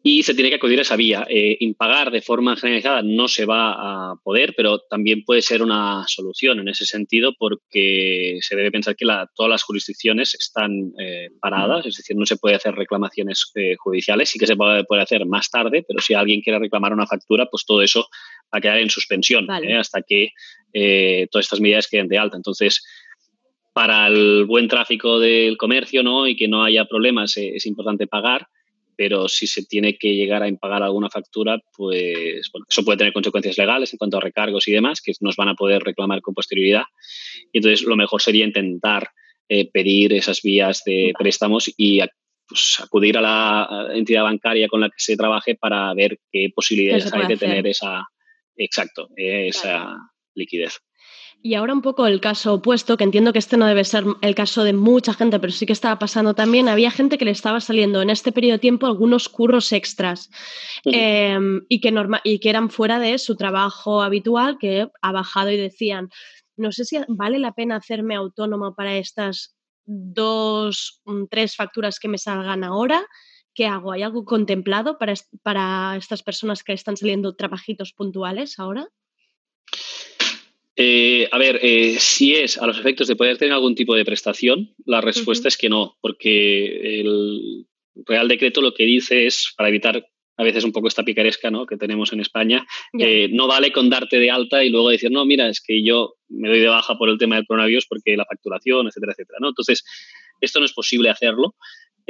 [0.00, 1.26] y se tiene que acudir a esa vía.
[1.28, 3.72] Eh, impagar de forma generalizada no se va
[4.12, 8.94] a poder, pero también puede ser una solución en ese sentido porque se debe pensar
[8.96, 13.50] que la- todas las jurisdicciones están eh, paradas, es decir, no se puede hacer reclamaciones
[13.56, 16.92] eh, judiciales, sí que se puede, puede hacer más tarde, pero si alguien quiere reclamar
[16.92, 18.06] una factura, pues todo eso
[18.54, 19.72] va a quedar en suspensión Vale.
[19.72, 19.76] ¿eh?
[19.76, 20.30] hasta que
[20.72, 22.36] eh, todas estas medidas queden de alta.
[22.36, 22.84] Entonces,
[23.74, 26.26] para el buen tráfico del comercio ¿no?
[26.26, 28.46] y que no haya problemas, eh, es importante pagar,
[28.98, 33.12] pero si se tiene que llegar a impagar alguna factura, pues bueno, eso puede tener
[33.12, 36.34] consecuencias legales en cuanto a recargos y demás, que nos van a poder reclamar con
[36.34, 36.82] posterioridad.
[37.52, 39.10] Y entonces lo mejor sería intentar
[39.48, 42.00] eh, pedir esas vías de préstamos y
[42.48, 47.14] pues, acudir a la entidad bancaria con la que se trabaje para ver qué posibilidades
[47.14, 48.04] hay de tener esa,
[48.56, 49.94] exacto, eh, esa
[50.34, 50.80] liquidez.
[51.40, 54.34] Y ahora un poco el caso opuesto, que entiendo que este no debe ser el
[54.34, 56.68] caso de mucha gente, pero sí que estaba pasando también.
[56.68, 60.30] Había gente que le estaba saliendo en este periodo de tiempo algunos curros extras
[60.84, 65.50] eh, y, que norma- y que eran fuera de su trabajo habitual, que ha bajado
[65.52, 66.10] y decían,
[66.56, 72.08] no sé si vale la pena hacerme autónomo para estas dos, mm, tres facturas que
[72.08, 73.06] me salgan ahora.
[73.54, 73.92] ¿Qué hago?
[73.92, 78.88] ¿Hay algo contemplado para, para estas personas que están saliendo trabajitos puntuales ahora?
[80.80, 84.04] Eh, a ver, eh, si es a los efectos de poder tener algún tipo de
[84.04, 87.66] prestación, la respuesta es que no, porque el
[88.06, 90.06] Real Decreto lo que dice es, para evitar
[90.36, 91.66] a veces un poco esta picaresca ¿no?
[91.66, 92.64] que tenemos en España,
[92.96, 96.14] eh, no vale con darte de alta y luego decir, no, mira, es que yo
[96.28, 99.38] me doy de baja por el tema del coronavirus porque la facturación, etcétera, etcétera.
[99.40, 99.48] ¿no?
[99.48, 99.82] Entonces,
[100.40, 101.56] esto no es posible hacerlo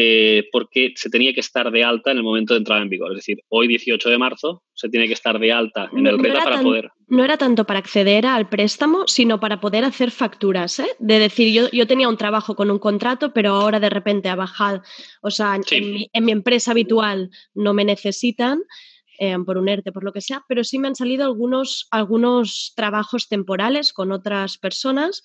[0.00, 3.10] eh, porque se tenía que estar de alta en el momento de entrada en vigor.
[3.10, 6.22] Es decir, hoy 18 de marzo se tiene que estar de alta en el no
[6.22, 6.90] RETA para tan- poder...
[7.08, 10.78] No era tanto para acceder al préstamo, sino para poder hacer facturas.
[10.78, 10.86] ¿eh?
[11.00, 14.36] De decir, yo, yo tenía un trabajo con un contrato, pero ahora de repente ha
[14.36, 14.82] bajado.
[15.22, 18.62] O sea, en- en, mi, en mi empresa habitual no me necesitan.
[19.20, 22.72] eh, por un ERTE, por lo que sea, pero sí me han salido algunos, algunos
[22.76, 25.24] trabajos temporales con otras personas.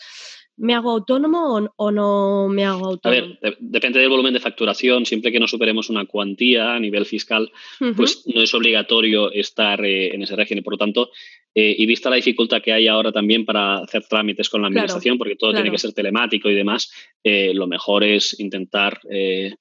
[0.55, 3.21] ¿Me hago autónomo o, o no me hago A autónomo?
[3.21, 5.05] ver, de- depende del volumen de facturación.
[5.05, 7.51] Siempre que no superemos una cuantía a nivel fiscal,
[7.95, 10.63] pues no es obligatorio estar eh, en ese régimen.
[10.63, 11.09] Por lo tanto,
[11.55, 14.79] eh, y vista la dificultad que hay ahora también para hacer trámites con la Claro,
[14.81, 15.63] administración, porque todo claro.
[15.63, 16.91] tiene que ser telemático y demás,
[17.23, 19.53] eh, lo mejor es intentar eh,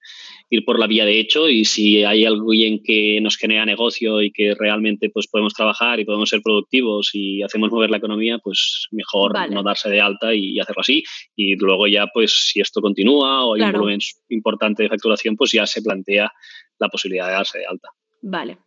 [0.49, 4.31] ir por la vía de hecho y si hay alguien que nos genera negocio y
[4.31, 8.87] que realmente pues podemos trabajar y podemos ser productivos y hacemos mover la economía, pues
[8.91, 9.55] mejor Vale.
[9.55, 11.03] no darse de alta y, hacerlo así.
[11.35, 13.79] Y luego ya, pues si esto continúa o hay Claro.
[13.79, 16.31] un volumen importante de facturación, pues ya se plantea
[16.79, 17.89] la posibilidad de darse de alta.
[18.23, 18.59] Vale.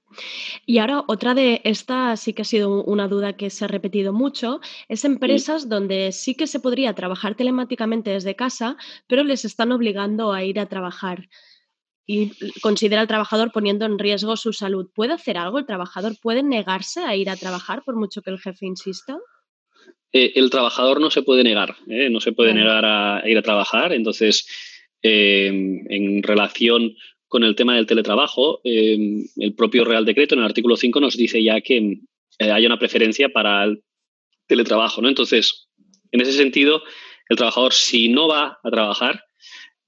[0.66, 4.12] Y ahora otra de esta sí que ha sido una duda que se ha repetido
[4.12, 4.60] mucho,
[4.90, 10.34] es empresas donde sí que se podría trabajar telemáticamente desde casa, pero les están obligando
[10.34, 11.30] a ir a trabajar
[12.06, 14.90] y considera al trabajador poniendo en riesgo su salud.
[14.94, 16.14] ¿Puede hacer algo el trabajador?
[16.22, 19.18] ¿Puede negarse a ir a trabajar por mucho que el jefe insista?
[20.18, 22.10] Eh, el trabajador no se puede negar, ¿eh?
[22.10, 23.92] no se puede negar a, a ir a trabajar.
[23.92, 24.48] Entonces,
[25.02, 26.96] eh, en relación
[27.28, 31.44] con el tema del teletrabajo, el propio Real Decreto en el artículo 5 nos dice
[31.44, 31.98] ya que
[32.40, 33.84] hay una preferencia para el
[34.48, 35.02] teletrabajo.
[35.02, 35.10] ¿no?
[35.10, 35.68] Entonces,
[36.14, 36.82] en ese sentido,
[37.28, 39.22] el trabajador, si no va a trabajar,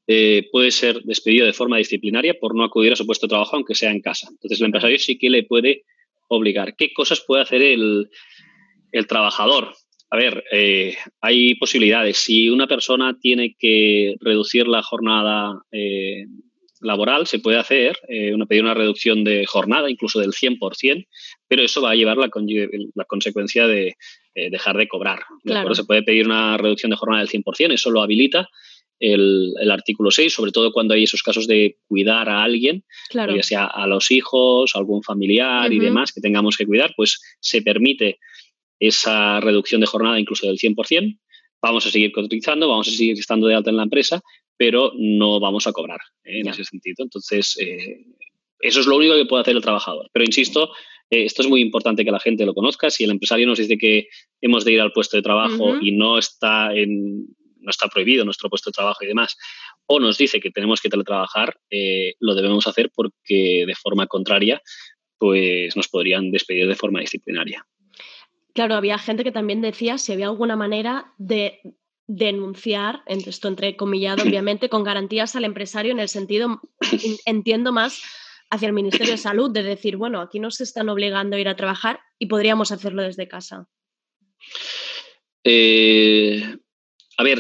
[0.07, 3.55] eh, puede ser despedido de forma disciplinaria por no acudir a su puesto de trabajo,
[3.55, 4.27] aunque sea en casa.
[4.29, 5.85] Entonces, el empresario sí que le puede
[6.27, 6.75] obligar.
[6.75, 8.09] ¿Qué cosas puede hacer el,
[8.91, 9.73] el trabajador?
[10.09, 12.17] A ver, eh, hay posibilidades.
[12.17, 16.25] Si una persona tiene que reducir la jornada eh,
[16.81, 21.07] laboral, se puede hacer, eh, una, pedir una reducción de jornada, incluso del 100%,
[21.47, 22.29] pero eso va a llevar la,
[22.95, 23.95] la consecuencia de
[24.35, 25.19] eh, dejar de cobrar.
[25.43, 25.75] ¿de Claro.
[25.75, 28.47] Se puede pedir una reducción de jornada del 100%, eso lo habilita
[28.99, 33.35] el, el artículo 6, sobre todo cuando hay esos casos de cuidar a alguien, Claro.
[33.35, 37.21] ya sea a los hijos, a algún familiar y demás que tengamos que cuidar, pues
[37.39, 38.19] se permite
[38.79, 41.19] esa reducción de jornada incluso del 100%.
[41.61, 44.21] Vamos a seguir cotizando, vamos a seguir estando de alta en la empresa,
[44.57, 46.39] pero no vamos a cobrar ¿eh?
[46.39, 47.03] en ese sentido.
[47.03, 48.05] Entonces, eh,
[48.59, 50.09] eso es lo único que puede hacer el trabajador.
[50.11, 50.71] Pero insisto,
[51.09, 52.89] eh, esto es muy importante que la gente lo conozca.
[52.89, 54.07] Si el empresario nos dice que
[54.41, 57.27] hemos de ir al puesto de trabajo y no está, en,
[57.59, 59.35] no está prohibido nuestro puesto de trabajo y demás,
[59.85, 61.55] o nos dice que tenemos que teletrabajar,
[62.19, 64.61] lo debemos hacer porque de forma contraria
[65.17, 67.65] pues nos podrían despedir de forma disciplinaria.
[68.57, 71.59] Claro, había gente que también decía si había alguna manera de
[72.07, 76.59] denunciar, en- esto entrecomillado obviamente, con garantías al empresario en el sentido,
[77.27, 78.01] entiendo más,
[78.49, 81.55] hacia el Ministerio de Salud, de decir, bueno, aquí nos están obligando a ir a
[81.55, 83.67] trabajar y podríamos hacerlo desde casa.
[85.43, 86.41] Eh,
[87.15, 87.37] a ver,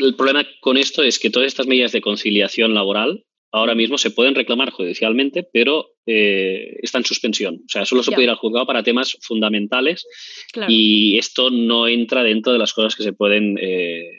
[0.00, 4.10] el problema con esto es que todas estas medidas de conciliación laboral ahora mismo se
[4.10, 7.56] pueden reclamar judicialmente, pero eh, está en suspensión.
[7.56, 10.06] O sea, solo se puede ir al juzgado para temas fundamentales
[10.52, 10.72] Claro.
[10.72, 14.10] y esto no entra dentro de las cosas que se pueden eh,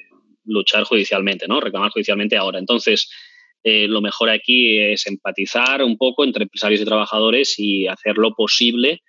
[0.45, 1.59] luchar judicialmente, ¿no?
[1.59, 2.59] Reclamar judicialmente ahora.
[2.59, 3.09] Entonces,
[3.63, 8.33] eh, lo mejor aquí es empatizar un poco entre empresarios y trabajadores y hacer lo
[8.33, 9.01] posible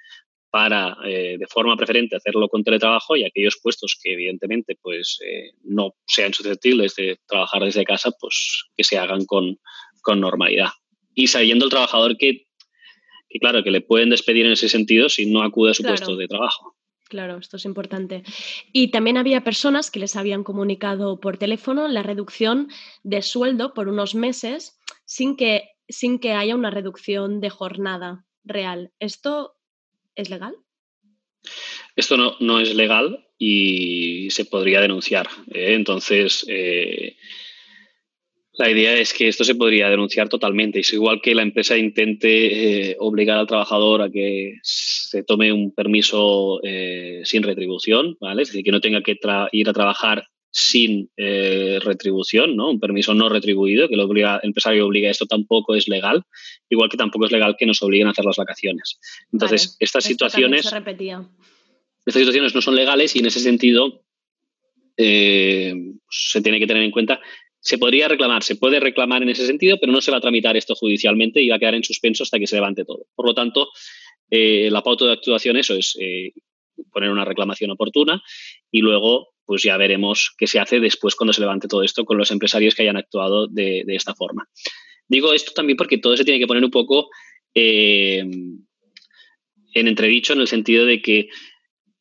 [0.50, 5.52] para, eh, de forma preferente, hacerlo con teletrabajo y aquellos puestos que evidentemente pues, eh,
[5.62, 9.58] no sean susceptibles de trabajar desde casa, pues que se hagan con,
[10.00, 10.70] con normalidad.
[11.14, 12.46] Y sabiendo el trabajador que,
[13.28, 15.96] que, claro, que le pueden despedir en ese sentido si no acude a su Claro.
[15.96, 16.76] puesto de trabajo.
[17.08, 18.22] Claro, esto es importante.
[18.72, 22.68] Y también había personas que les habían comunicado por teléfono la reducción
[23.02, 28.92] de sueldo por unos meses sin que, sin que haya una reducción de jornada real.
[29.00, 29.56] ¿Esto
[30.14, 30.54] es legal?
[31.96, 35.28] Esto no, no es legal y se podría denunciar.
[35.48, 35.74] ¿eh?
[35.74, 37.16] Entonces, eh,
[38.60, 40.80] la idea es que esto se podría denunciar totalmente.
[40.80, 45.72] Es igual que la empresa intente eh, obligar al trabajador a que se tome un
[45.74, 48.42] permiso eh, sin retribución, ¿vale?
[48.42, 49.18] Es decir, que no tenga que
[49.52, 52.68] ir a trabajar sin eh, retribución, ¿no?
[52.68, 56.22] Un permiso no retribuido, que lo obliga, el empresario obliga a esto tampoco es legal,
[56.68, 58.98] igual que tampoco es legal que nos obliguen a hacer las vacaciones.
[59.32, 61.26] Entonces, Vale, estas situaciones se repetía.
[62.04, 64.02] estas situaciones no son legales y en ese sentido
[64.98, 65.74] eh,
[66.10, 67.20] se tiene que tener en cuenta.
[67.60, 70.56] Se podría reclamar, se puede reclamar en ese sentido, pero no se va a tramitar
[70.56, 73.06] esto judicialmente y va a quedar en suspenso hasta que se levante todo.
[73.14, 73.68] Por lo tanto,
[74.30, 76.32] eh, la pauta de actuación, eso es eh,
[76.90, 78.22] poner una reclamación oportuna
[78.70, 82.16] y luego pues ya veremos qué se hace después cuando se levante todo esto con
[82.16, 84.48] los empresarios que hayan actuado de, esta forma.
[85.08, 87.10] Digo esto también porque todo se tiene que poner un poco
[87.52, 88.20] eh,
[89.74, 91.28] en entredicho en el sentido de que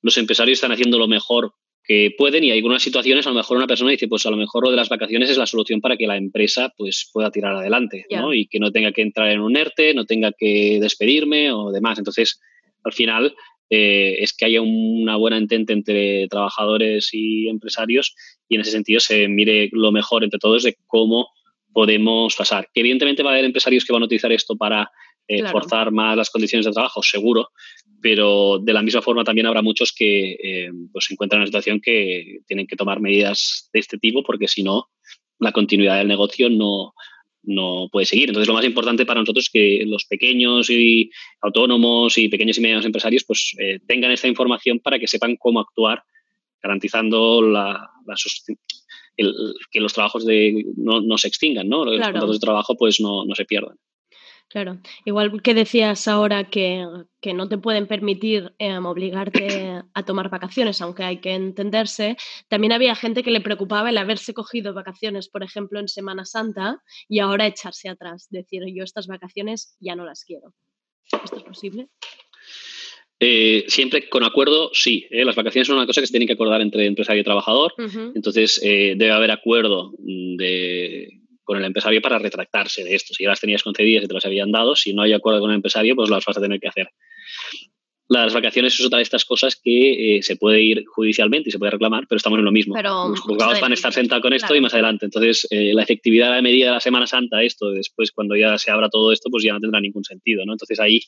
[0.04, 1.54] los empresarios están haciendo lo mejor
[1.90, 4.38] que pueden y hay algunas situaciones a lo mejor una persona dice pues a lo
[4.38, 7.56] mejor lo de las vacaciones es la solución para que la empresa pues pueda tirar
[7.56, 8.06] adelante.
[8.12, 8.32] ¿no?
[8.32, 11.98] y que no tenga que entrar en un ERTE, no tenga que despedirme o demás.
[11.98, 12.40] Entonces
[12.84, 13.34] al final
[13.72, 18.14] eh, es que haya una buena entente entre trabajadores y empresarios
[18.48, 21.30] y en ese sentido se mire lo mejor entre todos de cómo
[21.74, 22.68] podemos pasar.
[22.72, 24.92] Que evidentemente va a haber empresarios que van a utilizar esto para
[25.30, 25.52] eh, Claro.
[25.54, 27.50] forzar más las condiciones de trabajo, seguro,
[28.02, 31.48] pero de la misma forma también habrá muchos que eh, pues se encuentran en una
[31.48, 34.88] situación que tienen que tomar medidas de este tipo porque si no,
[35.40, 36.94] la continuidad del negocio no,
[37.44, 38.30] no puede seguir.
[38.30, 41.10] Entonces, lo más importante para nosotros es que los pequeños y
[41.42, 45.60] autónomos y pequeños y medianos empresarios pues eh, tengan esta información para que sepan cómo
[45.62, 46.04] actuar,
[46.62, 47.90] garantizando la,
[49.18, 49.34] el-
[49.72, 51.86] que los trabajos de, no, no se extingan, ¿no?
[51.86, 52.12] Los Claro.
[52.14, 53.78] contratos de trabajo pues no, no se pierdan.
[54.50, 56.84] Claro, igual que decías ahora que,
[57.22, 59.48] que no te pueden permitir em, obligarte
[59.94, 64.34] a tomar vacaciones, aunque hay que entenderse, también había gente que le preocupaba el haberse
[64.34, 69.76] cogido vacaciones, por ejemplo, en Semana Santa y ahora echarse atrás, decir yo estas vacaciones
[69.80, 70.56] ya no las quiero.
[71.24, 71.88] ¿Esto es posible?
[73.20, 75.06] Eh, siempre con acuerdo, sí.
[75.12, 75.26] ¿eh?
[75.26, 77.74] Las vacaciones son una cosa que se tienen que acordar entre empresario y trabajador.
[78.16, 81.20] Entonces, eh, debe haber acuerdo de,
[81.50, 83.16] con el empresario para retractarse de esto.
[83.16, 85.50] Si ya las tenías concedidas y te las habían dado, si no hay acuerdo con
[85.50, 86.90] el empresario, pues las vas a tener que hacer.
[88.08, 91.58] Las vacaciones es otra de estas cosas que eh, se puede ir judicialmente y se
[91.58, 92.76] puede reclamar, pero estamos en lo mismo.
[92.76, 94.60] Pero, Los juzgados van a estar sentados con esto claro.
[94.60, 95.06] y más adelante.
[95.06, 98.56] Entonces, eh, la efectividad de la medida de la Semana Santa, esto, después cuando ya
[98.60, 100.52] se abra todo esto, pues ya no tendrá ningún sentido, ¿no?
[100.54, 101.02] Entonces ahí,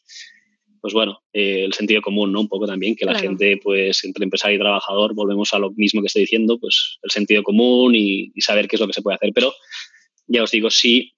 [0.81, 2.41] pues bueno, eh, el sentido común, ¿no?
[2.41, 3.27] Un poco también, que la Claro.
[3.29, 7.11] gente, pues entre empresario y trabajador, volvemos a lo mismo que estoy diciendo, pues el
[7.11, 9.31] sentido común y, y saber qué es lo que se puede hacer.
[9.33, 9.53] Pero
[10.31, 11.13] ya os digo, si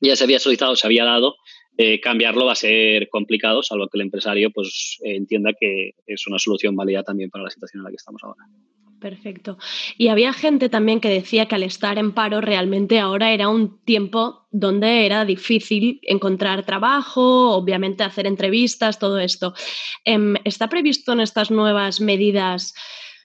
[0.00, 1.36] ya se había solicitado, se había dado,
[1.76, 6.26] eh, cambiarlo va a ser complicado, salvo que el empresario pues eh, entienda que es
[6.26, 8.44] una solución válida también para la situación en la que estamos ahora.
[9.00, 9.58] Perfecto.
[9.98, 13.84] Y había gente también que decía que al estar en paro realmente ahora era un
[13.84, 19.52] tiempo donde era difícil encontrar trabajo, obviamente hacer entrevistas, todo esto.
[20.06, 22.72] Em, ¿Está previsto en estas nuevas medidas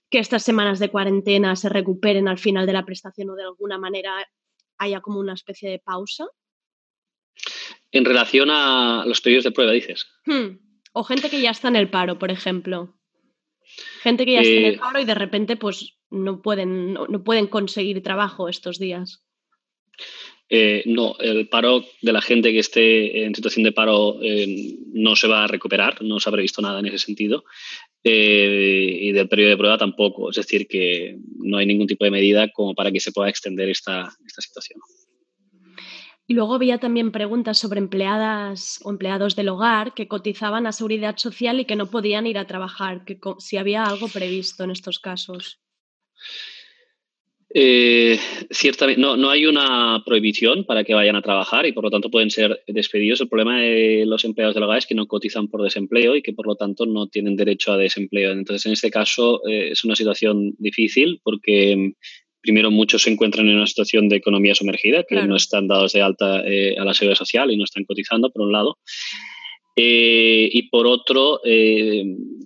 [0.10, 3.78] que estas semanas de cuarentena se recuperen al final de la prestación o de alguna
[3.78, 4.12] manera
[4.80, 6.26] haya como una especie de pausa?
[7.92, 10.08] En relación a los periodos de prueba, dices.
[10.26, 10.58] Hmm.
[10.94, 12.96] O gente que ya está en el paro, por ejemplo.
[14.02, 17.06] Gente que ya está en el Eh, paro y de repente pues no pueden, no,
[17.08, 19.24] no pueden conseguir trabajo estos días.
[20.52, 25.16] Eh, no, el paro de la gente que esté en situación de paro eh, no
[25.16, 27.44] se va a recuperar, no se ha previsto nada en ese sentido.
[28.04, 30.30] Eh, y del periodo de prueba tampoco.
[30.30, 33.70] Es decir, que no hay ningún tipo de medida como para que se pueda extender
[33.70, 34.80] esta, esta situación.
[36.28, 41.18] Y luego había también preguntas sobre empleadas o empleados del hogar que cotizaban a seguridad
[41.18, 45.00] social y que no podían ir a trabajar, que si había algo previsto en estos
[45.00, 45.60] casos.
[47.52, 48.20] Eh,
[48.52, 52.12] ciertamente, no, no hay una prohibición para que vayan a trabajar y por lo tanto
[52.12, 53.22] pueden ser despedidos.
[53.22, 56.34] El problema de los empleados del hogar es que no cotizan por desempleo y que
[56.34, 58.32] por lo tanto no tienen derecho a desempleo.
[58.32, 61.94] Entonces, en este caso eh, es una situación difícil porque mm,
[62.42, 65.28] primero muchos se encuentran en una situación de economía sumergida, que Claro.
[65.28, 68.44] no están dados de alta eh, a la seguridad social y no están cotizando, por
[68.44, 68.78] un lado.
[69.82, 72.04] Eh, y por otro, eh,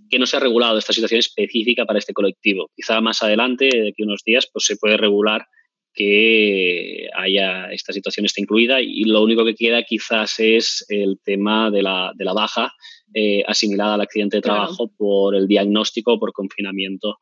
[0.07, 2.69] que no se ha regulado esta situación específica para este colectivo.
[2.75, 5.47] Quizá más adelante, de aquí a unos días, pues se puede regular
[5.95, 11.71] que haya esta situación esté incluida y lo único que queda quizás es el tema
[11.71, 12.71] de la, de la baja
[13.15, 14.65] eh, asimilada al accidente de Claro.
[14.65, 17.17] trabajo por el diagnóstico o por confinamiento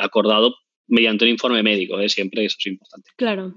[0.00, 0.54] acordado
[0.88, 3.10] mediante un informe médico, siempre eso es importante.
[3.16, 3.54] Claro.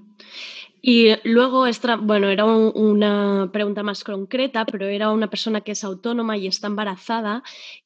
[0.81, 5.73] Y luego, esta, bueno, era un- una pregunta más concreta, pero era una persona que
[5.73, 7.43] es autónoma y está embarazada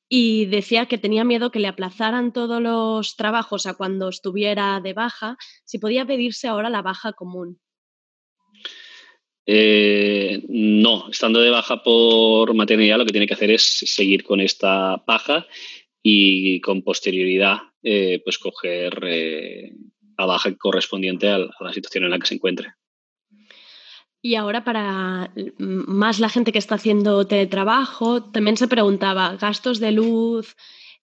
[0.07, 4.93] y decía que tenía miedo que le aplazaran todos los trabajos a cuando estuviera de
[4.93, 7.59] baja, si podía pedirse ahora la baja común.
[9.45, 14.39] Eh, no, estando de baja por maternidad, lo que tiene que hacer es seguir con
[14.39, 15.47] esta baja
[16.01, 19.73] y con posterioridad, eh, pues coger eh,
[20.17, 22.73] la baja correspondiente a la situación en la que se encuentre.
[24.25, 29.91] Y ahora para más la gente que está haciendo teletrabajo, también se preguntaba, gastos de
[29.91, 30.55] luz,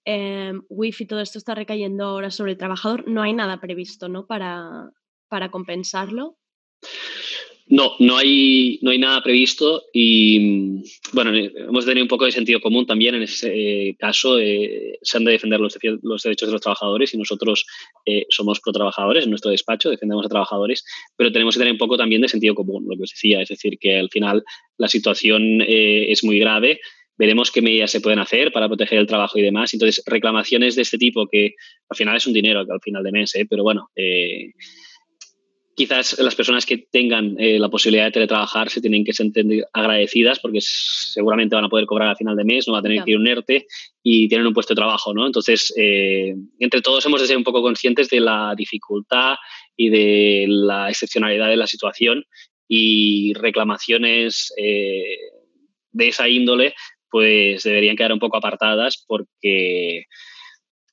[0.06, 3.06] eh, wifi, todo esto está recayendo ahora sobre el trabajador.
[3.06, 4.26] No hay nada previsto, ¿no?
[4.26, 4.90] Para,
[5.28, 6.38] para compensarlo.
[7.70, 12.24] No, no hay, no hay nada previsto y mm, bueno, eh, hemos tener un poco
[12.24, 13.50] de sentido común también en ese
[13.90, 14.40] eh, caso.
[14.40, 17.64] eh, se han de defender los, derechos de los trabajadores y nosotros
[18.06, 20.84] eh, somos pro trabajadores en nuestro despacho, defendemos a trabajadores,
[21.16, 23.48] pero tenemos que tener un poco también de sentido común, lo que os decía, es
[23.48, 24.42] decir, que al final
[24.76, 26.80] la situación es muy grave.
[27.16, 29.74] Veremos qué medidas se pueden hacer para proteger el trabajo y demás.
[29.74, 31.54] Entonces, reclamaciones de este tipo que
[31.88, 33.46] al final es un dinero al final de mes, ¿eh?
[33.48, 33.90] pero bueno,
[35.76, 40.38] quizás las personas que tengan eh, la posibilidad de teletrabajar se tienen que sentir agradecidas
[40.40, 43.04] porque seguramente van a poder cobrar a final de mes, no va a tener Claro.
[43.06, 43.66] que ir un ERTE
[44.02, 45.26] y tienen un puesto de trabajo, ¿no?
[45.26, 49.36] Entonces, eh, entre todos hemos de ser un poco conscientes de la dificultad
[49.76, 52.24] y de la excepcionalidad de la situación
[52.68, 55.16] y reclamaciones eh,
[55.92, 56.74] de esa índole
[57.10, 60.04] pues deberían quedar un poco apartadas porque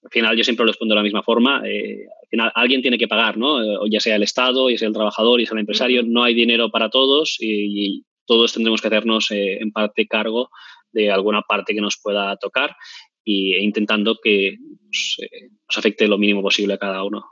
[0.04, 1.62] al final yo siempre lo respondo de la misma forma.
[1.68, 3.64] eh, al final alguien tiene que pagar, ¿no?
[3.64, 6.04] Eh, ya sea el Estado, ya sea el trabajador, ya sea el empresario.
[6.04, 10.50] No hay dinero para todos y, y todos tendremos que hacernos eh, en parte cargo
[10.92, 12.76] de alguna parte que nos pueda tocar
[13.24, 17.26] y, e intentando que pues, eh, nos afecte lo mínimo posible a cada uno.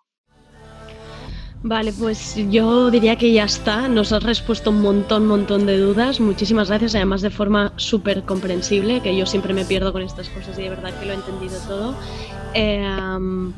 [1.68, 3.88] Vale, pues yo diría que ya está.
[3.88, 6.20] Nos has respuesto un montón, montón de dudas.
[6.20, 10.60] Muchísimas gracias, además de forma súper comprensible, que yo siempre me pierdo con estas cosas
[10.60, 11.96] y de verdad que lo he entendido todo.
[12.54, 13.54] Eh, um, mm,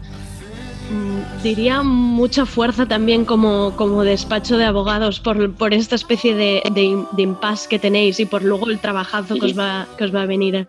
[1.44, 7.04] diría mucha fuerza también como, como despacho de abogados por, por esta especie de, de,
[7.12, 10.24] de impasse que tenéis y por luego el trabajazo que os va, que os va
[10.24, 10.68] a venir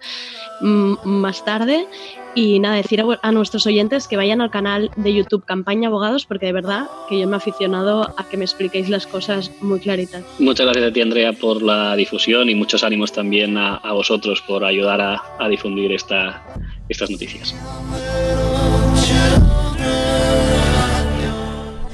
[0.61, 1.87] mm, más tarde.
[2.35, 6.25] Y nada, decir a, a nuestros oyentes que vayan al canal de YouTube Campaña Abogados,
[6.25, 9.81] porque de verdad que yo me he aficionado a que me expliquéis las cosas muy
[9.81, 10.23] claritas.
[10.39, 14.43] Muchas gracias a ti, Andrea, por la difusión y muchos ánimos también a, a vosotros
[14.47, 16.45] por ayudar a, a difundir esta,
[16.89, 17.57] estas noticias.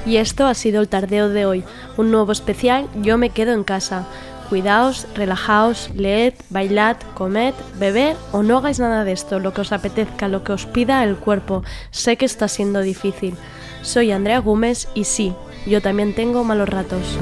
[0.07, 1.65] Y esto ha sido el tardeo de hoy,
[1.97, 4.07] un nuevo especial Yo me quedo en casa.
[4.49, 9.73] Cuidaos, relajaos, leed, bailad, comed, beber o no hagáis nada de esto, lo que os
[9.73, 11.65] apetezca, lo que os pida el cuerpo.
[11.91, 13.37] Sé que está siendo difícil.
[13.83, 15.35] Soy Andrea Gómez y sí,
[15.67, 17.19] yo también tengo malos ratos.